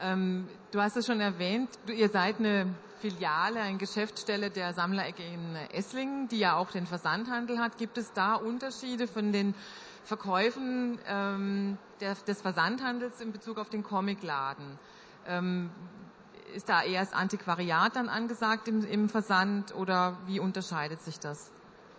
Ähm, 0.01 0.49
du 0.71 0.81
hast 0.81 0.97
es 0.97 1.07
schon 1.07 1.21
erwähnt, 1.21 1.71
du, 1.87 1.93
ihr 1.93 2.09
seid 2.09 2.39
eine 2.39 2.75
Filiale, 3.01 3.61
eine 3.61 3.79
Geschäftsstelle 3.79 4.51
der 4.51 4.73
Sammlerecke 4.73 5.23
in 5.23 5.57
Esslingen, 5.73 6.29
die 6.29 6.39
ja 6.39 6.57
auch 6.57 6.71
den 6.71 6.87
Versandhandel 6.87 7.59
hat. 7.59 7.79
Gibt 7.79 7.99
es 7.99 8.13
da 8.13 8.35
Unterschiede 8.35 9.07
von 9.07 9.33
den 9.33 9.55
Verkäufen 10.05 10.99
ähm, 11.07 11.79
der, 12.01 12.15
des 12.27 12.41
Versandhandels 12.41 13.21
in 13.21 13.33
Bezug 13.33 13.59
auf 13.59 13.69
den 13.69 13.83
Comicladen? 13.83 14.79
Ähm, 15.27 15.71
ist 16.55 16.69
da 16.69 16.83
eher 16.83 17.01
das 17.01 17.13
Antiquariat 17.13 17.97
dann 17.97 18.09
angesagt 18.09 18.69
im, 18.69 18.85
im 18.85 19.09
Versand 19.09 19.75
oder 19.75 20.17
wie 20.27 20.41
unterscheidet 20.41 21.03
sich 21.03 21.19
das? 21.19 21.51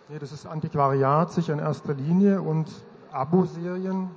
Nee, 0.08 0.18
das 0.18 0.32
ist 0.32 0.46
Antiquariat 0.46 1.32
sicher 1.32 1.52
in 1.52 1.58
erster 1.58 1.94
Linie 1.94 2.40
und 2.40 2.68
Abo-Serien, 3.16 4.10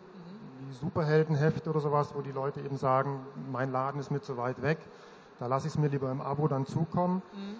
wie 0.59 0.73
Superheldenhefte 0.73 1.69
oder 1.69 1.79
sowas, 1.79 2.13
wo 2.15 2.21
die 2.21 2.31
Leute 2.31 2.61
eben 2.61 2.77
sagen, 2.77 3.21
mein 3.51 3.71
Laden 3.71 3.99
ist 3.99 4.11
mir 4.11 4.21
zu 4.21 4.37
weit 4.37 4.61
weg, 4.61 4.77
da 5.39 5.47
lasse 5.47 5.67
ich 5.67 5.73
es 5.73 5.79
mir 5.79 5.87
lieber 5.87 6.11
im 6.11 6.21
Abo 6.21 6.47
dann 6.47 6.65
zukommen. 6.65 7.21
Mhm. 7.33 7.55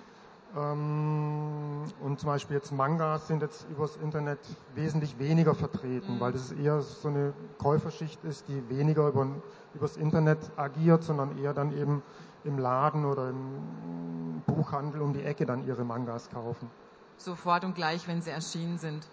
Ähm, 0.58 1.84
und 2.02 2.20
zum 2.20 2.28
Beispiel 2.28 2.56
jetzt 2.56 2.72
Mangas 2.72 3.28
sind 3.28 3.42
jetzt 3.42 3.68
übers 3.70 3.96
Internet 3.98 4.40
wesentlich 4.74 5.20
weniger 5.20 5.54
vertreten, 5.54 6.16
mhm. 6.16 6.20
weil 6.20 6.32
das 6.32 6.52
eher 6.52 6.82
so 6.82 7.08
eine 7.08 7.34
Käuferschicht 7.60 8.24
ist, 8.24 8.48
die 8.48 8.68
weniger 8.70 9.08
über, 9.08 9.28
übers 9.76 9.96
Internet 9.96 10.40
agiert, 10.56 11.04
sondern 11.04 11.38
eher 11.38 11.54
dann 11.54 11.72
eben 11.78 12.02
im 12.44 12.58
Laden 12.58 13.06
oder 13.06 13.30
im 13.30 14.42
Buchhandel 14.48 15.02
um 15.02 15.14
die 15.14 15.24
Ecke 15.24 15.46
dann 15.46 15.68
ihre 15.68 15.84
Mangas 15.84 16.30
kaufen. 16.30 16.70
Sofort 17.18 17.64
und 17.64 17.76
gleich, 17.76 18.08
wenn 18.08 18.22
sie 18.22 18.32
erschienen 18.32 18.78
sind. 18.78 19.08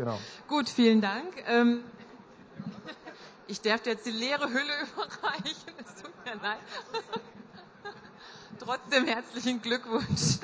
Genau. 0.00 0.18
Gut, 0.46 0.70
vielen 0.70 1.02
Dank. 1.02 1.30
Ähm, 1.44 1.84
ich 3.46 3.60
darf 3.60 3.84
jetzt 3.84 4.06
die 4.06 4.10
leere 4.10 4.48
Hülle 4.48 4.72
überreichen. 4.94 5.74
Es 5.76 6.02
tut 6.02 6.24
mir 6.24 6.36
leid. 6.36 6.58
Trotzdem 8.58 9.04
herzlichen 9.04 9.60
Glückwunsch. 9.60 10.38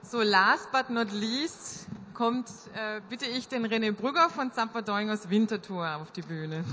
So, 0.00 0.22
last 0.22 0.72
but 0.72 0.88
not 0.88 1.12
least 1.12 1.85
kommt, 2.16 2.48
äh, 2.74 3.02
bitte 3.10 3.26
ich 3.26 3.46
den 3.46 3.66
René 3.66 3.92
Brügger 3.92 4.30
von 4.30 4.50
Zamperdeuing 4.50 5.10
aus 5.10 5.28
Winterthur 5.28 5.96
auf 5.96 6.10
die 6.12 6.22
Bühne. 6.22 6.64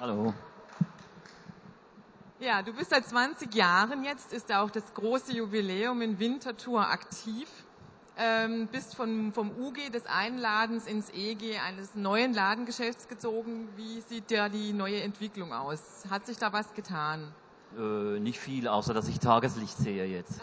Hallo. 0.00 0.32
Ja, 2.38 2.62
du 2.62 2.72
bist 2.72 2.90
seit 2.90 3.06
20 3.06 3.54
Jahren 3.54 4.04
jetzt, 4.04 4.32
ist 4.32 4.48
ja 4.48 4.62
auch 4.62 4.70
das 4.70 4.94
große 4.94 5.32
Jubiläum 5.34 6.00
in 6.00 6.18
Winterthur 6.18 6.88
aktiv. 6.88 7.48
Ähm, 8.18 8.68
bist 8.68 8.94
von, 8.94 9.32
vom 9.34 9.50
UG 9.50 9.90
des 9.92 10.06
einen 10.06 10.38
Ladens 10.38 10.86
ins 10.86 11.10
EG 11.10 11.58
eines 11.58 11.94
neuen 11.94 12.32
Ladengeschäfts 12.32 13.08
gezogen. 13.08 13.68
Wie 13.76 14.00
sieht 14.00 14.30
da 14.30 14.48
die 14.48 14.72
neue 14.72 15.02
Entwicklung 15.02 15.52
aus? 15.52 16.04
Hat 16.08 16.24
sich 16.24 16.38
da 16.38 16.54
was 16.54 16.72
getan? 16.72 17.34
Äh, 17.76 18.20
nicht 18.20 18.38
viel, 18.38 18.68
außer 18.68 18.94
dass 18.94 19.08
ich 19.08 19.18
Tageslicht 19.18 19.76
sehe 19.76 20.06
jetzt. 20.06 20.40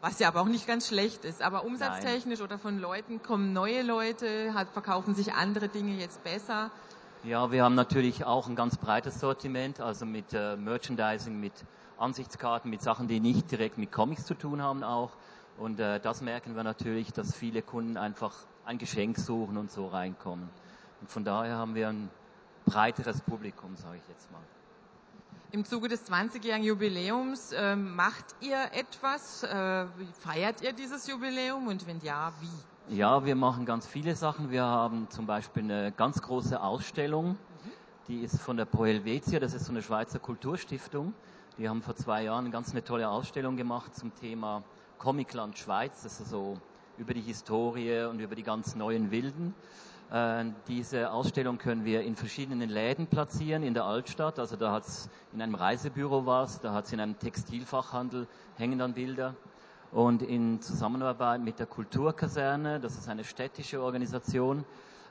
Was 0.00 0.18
ja 0.18 0.28
aber 0.28 0.40
auch 0.40 0.46
nicht 0.46 0.66
ganz 0.66 0.88
schlecht 0.88 1.24
ist. 1.24 1.42
Aber 1.42 1.64
umsatztechnisch 1.64 2.38
Nein. 2.38 2.46
oder 2.46 2.58
von 2.58 2.78
Leuten 2.78 3.22
kommen 3.22 3.52
neue 3.52 3.82
Leute, 3.82 4.54
hat, 4.54 4.68
verkaufen 4.70 5.14
sich 5.14 5.34
andere 5.34 5.68
Dinge 5.68 5.94
jetzt 5.94 6.22
besser. 6.24 6.70
Ja, 7.24 7.50
wir 7.50 7.64
haben 7.64 7.74
natürlich 7.74 8.24
auch 8.24 8.46
ein 8.46 8.56
ganz 8.56 8.76
breites 8.76 9.20
Sortiment, 9.20 9.80
also 9.80 10.06
mit 10.06 10.32
äh, 10.32 10.56
Merchandising, 10.56 11.38
mit 11.38 11.52
Ansichtskarten, 11.98 12.70
mit 12.70 12.82
Sachen, 12.82 13.08
die 13.08 13.20
nicht 13.20 13.50
direkt 13.50 13.78
mit 13.78 13.90
Comics 13.90 14.24
zu 14.24 14.34
tun 14.34 14.62
haben 14.62 14.84
auch. 14.84 15.10
Und 15.58 15.80
äh, 15.80 15.98
das 16.00 16.20
merken 16.20 16.54
wir 16.56 16.62
natürlich, 16.62 17.12
dass 17.12 17.34
viele 17.34 17.62
Kunden 17.62 17.96
einfach 17.96 18.32
ein 18.64 18.78
Geschenk 18.78 19.18
suchen 19.18 19.56
und 19.56 19.70
so 19.70 19.86
reinkommen. 19.86 20.48
Und 21.00 21.10
von 21.10 21.24
daher 21.24 21.56
haben 21.56 21.74
wir 21.74 21.88
ein 21.88 22.10
breiteres 22.64 23.20
Publikum, 23.22 23.76
sage 23.76 23.96
ich 23.96 24.08
jetzt 24.08 24.30
mal. 24.30 24.40
Im 25.52 25.64
Zuge 25.64 25.88
des 25.88 26.04
20-jährigen 26.10 26.66
Jubiläums 26.66 27.52
äh, 27.52 27.76
macht 27.76 28.24
ihr 28.40 28.58
etwas? 28.72 29.44
Äh, 29.44 29.86
feiert 30.18 30.60
ihr 30.60 30.72
dieses 30.72 31.06
Jubiläum 31.06 31.68
und 31.68 31.86
wenn 31.86 32.00
ja, 32.00 32.32
wie? 32.40 32.96
Ja, 32.96 33.24
wir 33.24 33.36
machen 33.36 33.64
ganz 33.64 33.86
viele 33.86 34.16
Sachen. 34.16 34.50
Wir 34.50 34.64
haben 34.64 35.08
zum 35.08 35.26
Beispiel 35.26 35.62
eine 35.62 35.92
ganz 35.92 36.20
große 36.20 36.60
Ausstellung, 36.60 37.38
die 38.08 38.22
ist 38.22 38.40
von 38.40 38.56
der 38.56 38.64
Pro 38.64 38.86
Helvetia, 38.86 39.38
das 39.38 39.54
ist 39.54 39.66
so 39.66 39.72
eine 39.72 39.82
Schweizer 39.82 40.18
Kulturstiftung. 40.18 41.14
Die 41.58 41.68
haben 41.68 41.80
vor 41.80 41.94
zwei 41.94 42.24
Jahren 42.24 42.46
eine 42.46 42.50
ganz 42.50 42.72
eine 42.72 42.82
tolle 42.82 43.08
Ausstellung 43.08 43.56
gemacht 43.56 43.94
zum 43.94 44.14
Thema 44.16 44.64
Comicland 44.98 45.56
Schweiz, 45.56 46.02
das 46.02 46.20
ist 46.20 46.30
so 46.30 46.58
über 46.98 47.14
die 47.14 47.20
Historie 47.20 48.04
und 48.04 48.18
über 48.18 48.34
die 48.34 48.42
ganz 48.42 48.74
neuen 48.74 49.12
Wilden. 49.12 49.54
Äh, 50.10 50.44
diese 50.68 51.10
Ausstellung 51.10 51.58
können 51.58 51.84
wir 51.84 52.02
in 52.02 52.14
verschiedenen 52.14 52.68
Läden 52.68 53.08
platzieren 53.08 53.62
in 53.62 53.74
der 53.74 53.84
Altstadt. 53.84 54.38
Also 54.38 54.56
da 54.56 54.72
hat 54.72 54.86
es 54.86 55.08
in 55.32 55.42
einem 55.42 55.56
Reisebüro 55.56 56.26
was, 56.26 56.60
da 56.60 56.72
hat 56.72 56.86
es 56.86 56.92
in 56.92 57.00
einem 57.00 57.18
Textilfachhandel 57.18 58.28
hängen 58.56 58.78
dann 58.78 58.94
Bilder 58.94 59.34
und 59.90 60.22
in 60.22 60.60
Zusammenarbeit 60.60 61.40
mit 61.40 61.58
der 61.58 61.66
Kulturkaserne, 61.66 62.80
das 62.80 62.96
ist 62.96 63.08
eine 63.08 63.24
städtische 63.24 63.82
Organisation, 63.82 64.64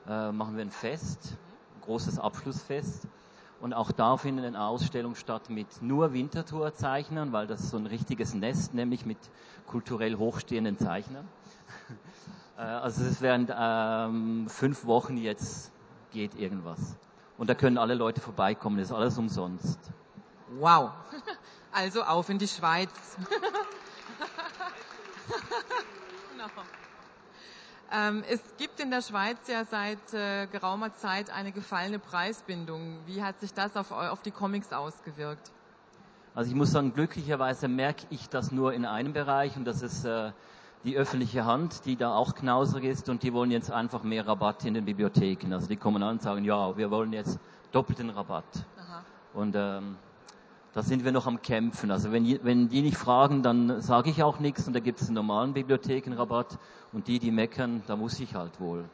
äh, 0.08 0.32
machen 0.32 0.56
wir 0.56 0.64
ein 0.64 0.70
Fest, 0.70 1.36
ein 1.76 1.80
großes 1.82 2.18
Abschlussfest. 2.18 3.06
Und 3.60 3.72
auch 3.72 3.90
da 3.90 4.16
findet 4.16 4.44
eine 4.44 4.60
Ausstellung 4.60 5.14
statt 5.14 5.48
mit 5.48 5.80
nur 5.80 6.12
Wintertourzeichnern, 6.12 7.32
weil 7.32 7.46
das 7.46 7.70
so 7.70 7.78
ein 7.78 7.86
richtiges 7.86 8.34
Nest, 8.34 8.74
nämlich 8.74 9.06
mit 9.06 9.18
kulturell 9.66 10.16
hochstehenden 10.16 10.78
Zeichnern. 10.78 11.26
Äh, 12.56 12.62
also 12.62 13.02
es 13.02 13.12
ist 13.12 13.20
während 13.22 13.52
ähm, 13.56 14.48
fünf 14.48 14.84
Wochen 14.86 15.16
jetzt 15.16 15.72
geht 16.12 16.34
irgendwas. 16.34 16.96
Und 17.38 17.50
da 17.50 17.54
können 17.54 17.78
alle 17.78 17.94
Leute 17.94 18.20
vorbeikommen, 18.20 18.78
das 18.78 18.88
ist 18.88 18.94
alles 18.94 19.18
umsonst. 19.18 19.78
Wow. 20.58 20.90
Also 21.72 22.04
auf 22.04 22.30
in 22.30 22.38
die 22.38 22.48
Schweiz. 22.48 22.88
genau. 26.32 26.46
Ähm, 27.92 28.24
es 28.30 28.40
gibt 28.56 28.80
in 28.80 28.90
der 28.90 29.02
Schweiz 29.02 29.36
ja 29.46 29.66
seit 29.66 30.14
äh, 30.14 30.46
geraumer 30.46 30.94
Zeit 30.94 31.28
eine 31.28 31.52
gefallene 31.52 31.98
Preisbindung. 31.98 33.00
Wie 33.04 33.22
hat 33.22 33.40
sich 33.40 33.52
das 33.52 33.76
auf, 33.76 33.92
auf 33.92 34.22
die 34.22 34.30
Comics 34.30 34.72
ausgewirkt? 34.72 35.50
Also 36.34 36.50
ich 36.50 36.56
muss 36.56 36.70
sagen, 36.70 36.94
glücklicherweise 36.94 37.68
merke 37.68 38.06
ich 38.10 38.28
das 38.30 38.52
nur 38.52 38.72
in 38.72 38.86
einem 38.86 39.12
Bereich 39.12 39.56
und 39.56 39.66
das 39.66 39.82
ist 39.82 40.06
äh, 40.06 40.32
die 40.86 40.96
öffentliche 40.96 41.44
Hand, 41.44 41.84
die 41.84 41.96
da 41.96 42.14
auch 42.14 42.34
knausrig 42.34 42.84
ist 42.84 43.08
und 43.08 43.24
die 43.24 43.32
wollen 43.32 43.50
jetzt 43.50 43.72
einfach 43.72 44.04
mehr 44.04 44.26
Rabatt 44.26 44.64
in 44.64 44.74
den 44.74 44.84
Bibliotheken. 44.84 45.52
Also 45.52 45.66
die 45.66 45.76
kommen 45.76 46.02
an 46.02 46.10
und 46.10 46.22
sagen, 46.22 46.44
ja, 46.44 46.76
wir 46.76 46.92
wollen 46.92 47.12
jetzt 47.12 47.40
doppelten 47.72 48.08
Rabatt. 48.08 48.44
Aha. 48.78 49.02
Und 49.34 49.56
ähm, 49.56 49.96
da 50.72 50.82
sind 50.82 51.04
wir 51.04 51.10
noch 51.10 51.26
am 51.26 51.42
Kämpfen. 51.42 51.90
Also 51.90 52.12
wenn, 52.12 52.38
wenn 52.44 52.68
die 52.68 52.82
nicht 52.82 52.96
fragen, 52.96 53.42
dann 53.42 53.80
sage 53.80 54.10
ich 54.10 54.22
auch 54.22 54.38
nichts 54.38 54.68
und 54.68 54.74
da 54.74 54.80
gibt 54.80 55.00
es 55.00 55.08
einen 55.08 55.16
normalen 55.16 55.54
Bibliothekenrabatt 55.54 56.56
und 56.92 57.08
die, 57.08 57.18
die 57.18 57.32
meckern, 57.32 57.82
da 57.88 57.96
muss 57.96 58.20
ich 58.20 58.36
halt 58.36 58.60
wohl. 58.60 58.84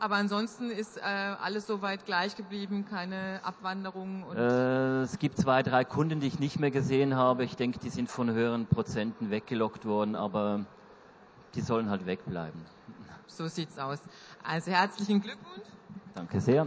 Aber 0.00 0.16
ansonsten 0.16 0.70
ist 0.70 0.96
äh, 0.96 1.00
alles 1.02 1.68
soweit 1.68 2.04
gleich 2.04 2.34
geblieben, 2.34 2.84
keine 2.90 3.40
Abwanderung? 3.44 4.24
Äh, 4.34 5.02
es 5.02 5.18
gibt 5.20 5.38
zwei, 5.38 5.62
drei 5.62 5.84
Kunden, 5.84 6.18
die 6.18 6.26
ich 6.26 6.40
nicht 6.40 6.58
mehr 6.58 6.72
gesehen 6.72 7.14
habe. 7.14 7.44
Ich 7.44 7.54
denke, 7.54 7.78
die 7.78 7.90
sind 7.90 8.10
von 8.10 8.30
höheren 8.32 8.66
Prozenten 8.66 9.30
weggelockt 9.30 9.86
worden, 9.86 10.16
aber 10.16 10.66
die 11.54 11.60
sollen 11.60 11.88
halt 11.88 12.06
wegbleiben. 12.06 12.64
So 13.26 13.48
sieht's 13.48 13.78
aus. 13.78 13.98
Also 14.42 14.70
herzlichen 14.70 15.20
Glückwunsch. 15.20 15.66
Danke 16.14 16.40
sehr. 16.40 16.66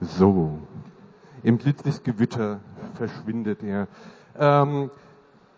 So, 0.00 0.68
im 1.98 2.14
Blitzlichtgewitter 2.14 2.60
verschwindet 2.94 3.62
er. 3.62 3.88
Ähm, 4.38 4.90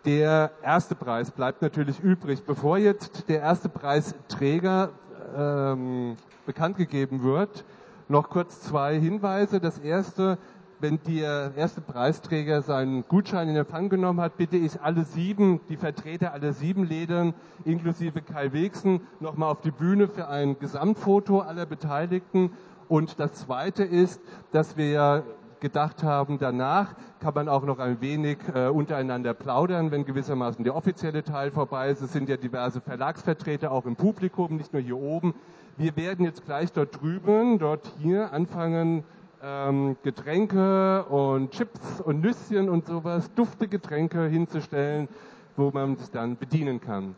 der 0.05 0.51
erste 0.61 0.95
Preis 0.95 1.31
bleibt 1.31 1.61
natürlich 1.61 1.99
übrig. 1.99 2.43
Bevor 2.45 2.77
jetzt 2.77 3.27
der 3.27 3.41
erste 3.41 3.69
Preisträger 3.69 4.89
ähm, 5.35 6.15
bekannt 6.45 6.77
gegeben 6.77 7.23
wird, 7.23 7.65
noch 8.07 8.29
kurz 8.29 8.61
zwei 8.61 8.97
Hinweise. 8.97 9.59
Das 9.59 9.79
erste, 9.79 10.37
wenn 10.79 10.99
der 11.07 11.53
erste 11.57 11.81
Preisträger 11.81 12.61
seinen 12.61 13.05
Gutschein 13.07 13.49
in 13.49 13.55
Empfang 13.57 13.89
genommen 13.89 14.21
hat, 14.21 14.37
bitte 14.37 14.55
ich 14.55 14.79
alle 14.81 15.03
sieben, 15.03 15.59
die 15.69 15.77
Vertreter 15.77 16.33
aller 16.33 16.53
sieben 16.53 16.85
Lädern, 16.85 17.33
inklusive 17.65 18.21
Kai 18.21 18.53
Wegsen, 18.53 19.01
nochmal 19.19 19.51
auf 19.51 19.61
die 19.61 19.71
Bühne 19.71 20.07
für 20.07 20.27
ein 20.27 20.57
Gesamtfoto 20.59 21.41
aller 21.41 21.65
Beteiligten. 21.65 22.51
Und 22.87 23.19
das 23.19 23.33
Zweite 23.33 23.83
ist, 23.83 24.21
dass 24.53 24.77
wir 24.77 24.89
ja 24.89 25.23
gedacht 25.59 26.03
haben, 26.03 26.37
danach 26.37 26.95
kann 27.19 27.33
man 27.33 27.49
auch 27.49 27.63
noch 27.63 27.79
ein 27.79 28.01
wenig 28.01 28.37
äh, 28.53 28.67
untereinander 28.67 29.33
plaudern, 29.33 29.91
wenn 29.91 30.05
gewissermaßen 30.05 30.63
der 30.63 30.75
offizielle 30.75 31.23
Teil 31.23 31.51
vorbei 31.51 31.89
ist. 31.89 32.01
Es 32.01 32.13
sind 32.13 32.29
ja 32.29 32.37
diverse 32.37 32.81
Verlagsvertreter 32.81 33.71
auch 33.71 33.85
im 33.85 33.95
Publikum, 33.95 34.57
nicht 34.57 34.73
nur 34.73 34.81
hier 34.81 34.97
oben. 34.97 35.33
Wir 35.77 35.95
werden 35.95 36.25
jetzt 36.25 36.45
gleich 36.45 36.71
dort 36.71 37.01
drüben, 37.01 37.59
dort 37.59 37.91
hier 37.99 38.33
anfangen, 38.33 39.03
ähm, 39.43 39.97
Getränke 40.03 41.03
und 41.05 41.51
Chips 41.51 42.01
und 42.01 42.21
Nüsschen 42.21 42.69
und 42.69 42.85
sowas, 42.85 43.31
dufte 43.35 43.67
Getränke 43.67 44.25
hinzustellen, 44.27 45.07
wo 45.55 45.71
man 45.71 45.93
es 45.93 46.09
dann 46.11 46.37
bedienen 46.37 46.81
kann. 46.81 47.15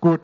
Gut, 0.00 0.20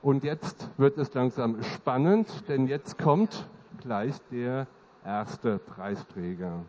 und 0.00 0.24
jetzt 0.24 0.70
wird 0.78 0.96
es 0.96 1.12
langsam 1.12 1.62
spannend, 1.62 2.48
denn 2.48 2.66
jetzt 2.66 2.98
kommt 2.98 3.46
gleich 3.80 4.14
der 4.30 4.66
erste 5.04 5.58
Preisträger. 5.58 6.64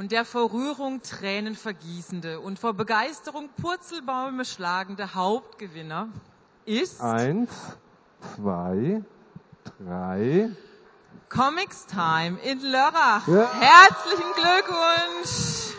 Und 0.00 0.12
der 0.12 0.24
vor 0.24 0.50
Rührung 0.50 1.02
Tränen 1.02 1.54
vergießende 1.54 2.40
und 2.40 2.58
vor 2.58 2.72
Begeisterung 2.72 3.50
Purzelbäume 3.60 4.46
schlagende 4.46 5.14
Hauptgewinner 5.14 6.08
ist 6.64 7.02
eins, 7.02 7.50
zwei, 8.34 9.02
drei. 9.78 10.48
Comics 11.28 11.84
Time 11.84 12.38
in 12.42 12.62
Lörrach. 12.62 13.28
Ja. 13.28 13.50
Herzlichen 13.52 14.32
Glückwunsch! 14.36 15.69